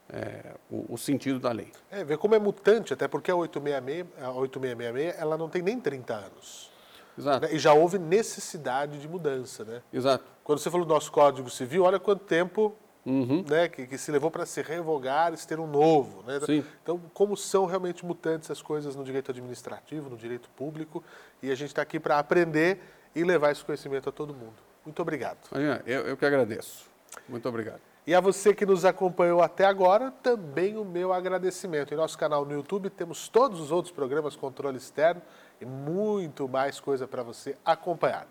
é, 0.09 0.55
o, 0.69 0.93
o, 0.93 0.97
sentido 0.97 1.39
da 1.39 1.51
lei. 1.51 1.71
É, 1.91 2.03
ver 2.03 2.17
como 2.17 2.35
é 2.35 2.39
mutante, 2.39 2.93
até 2.93 3.07
porque 3.07 3.31
a 3.31 3.35
866, 3.35 4.23
a 4.23 4.31
8666 4.31 5.21
ela 5.21 5.37
não 5.37 5.49
tem 5.49 5.61
nem 5.61 5.79
30 5.79 6.13
anos. 6.13 6.71
Exato. 7.17 7.47
Né? 7.47 7.53
E 7.53 7.59
já 7.59 7.73
houve 7.73 7.97
necessidade 7.97 8.99
de 8.99 9.07
mudança. 9.07 9.65
Né? 9.65 9.81
Exato. 9.91 10.23
Quando 10.43 10.59
você 10.59 10.69
falou 10.69 10.85
do 10.85 10.93
nosso 10.93 11.11
Código 11.11 11.49
Civil, 11.49 11.83
olha 11.83 11.99
quanto 11.99 12.23
tempo 12.23 12.75
uhum. 13.07 13.45
né, 13.49 13.67
que, 13.69 13.87
que, 13.87 13.97
se 13.97 14.11
levou 14.11 14.29
para 14.29 14.45
se 14.45 14.61
revogar 14.61 15.33
e 15.33 15.37
se 15.37 15.47
ter 15.47 15.59
um 15.59 15.67
novo. 15.67 16.23
Né? 16.23 16.39
Sim. 16.45 16.63
Então, 16.83 17.01
como 17.13 17.37
são 17.37 17.65
realmente 17.65 18.05
mutantes 18.05 18.51
as 18.51 18.61
coisas 18.61 18.95
no 18.95 19.03
direito 19.03 19.31
administrativo, 19.31 20.09
no 20.09 20.17
direito 20.17 20.49
público, 20.49 21.03
e 21.41 21.49
a 21.49 21.55
gente 21.55 21.69
está 21.69 21.81
aqui 21.81 21.99
para 21.99 22.19
aprender 22.19 22.79
e 23.15 23.23
levar 23.23 23.51
esse 23.51 23.63
conhecimento 23.63 24.09
a 24.09 24.11
todo 24.11 24.33
mundo. 24.33 24.55
Muito 24.85 25.01
obrigado. 25.01 25.37
Imagina, 25.51 25.81
eu, 25.85 26.07
eu 26.07 26.17
que 26.17 26.25
agradeço. 26.25 26.85
Muito 27.27 27.47
obrigado. 27.47 27.81
E 28.05 28.15
a 28.15 28.21
você 28.21 28.53
que 28.53 28.65
nos 28.65 28.85
acompanhou 28.85 29.41
até 29.41 29.65
agora, 29.65 30.11
também 30.23 30.77
o 30.77 30.85
meu 30.85 31.11
agradecimento. 31.11 31.93
Em 31.93 31.97
nosso 31.97 32.17
canal 32.17 32.45
no 32.45 32.53
YouTube 32.53 32.89
temos 32.89 33.27
todos 33.27 33.59
os 33.59 33.69
outros 33.69 33.93
programas 33.93 34.35
Controle 34.35 34.77
Externo 34.77 35.21
e 35.59 35.65
muito 35.65 36.47
mais 36.47 36.79
coisa 36.79 37.05
para 37.05 37.21
você 37.21 37.57
acompanhar. 37.65 38.27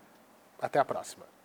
Até 0.58 0.78
a 0.78 0.84
próxima. 0.84 1.35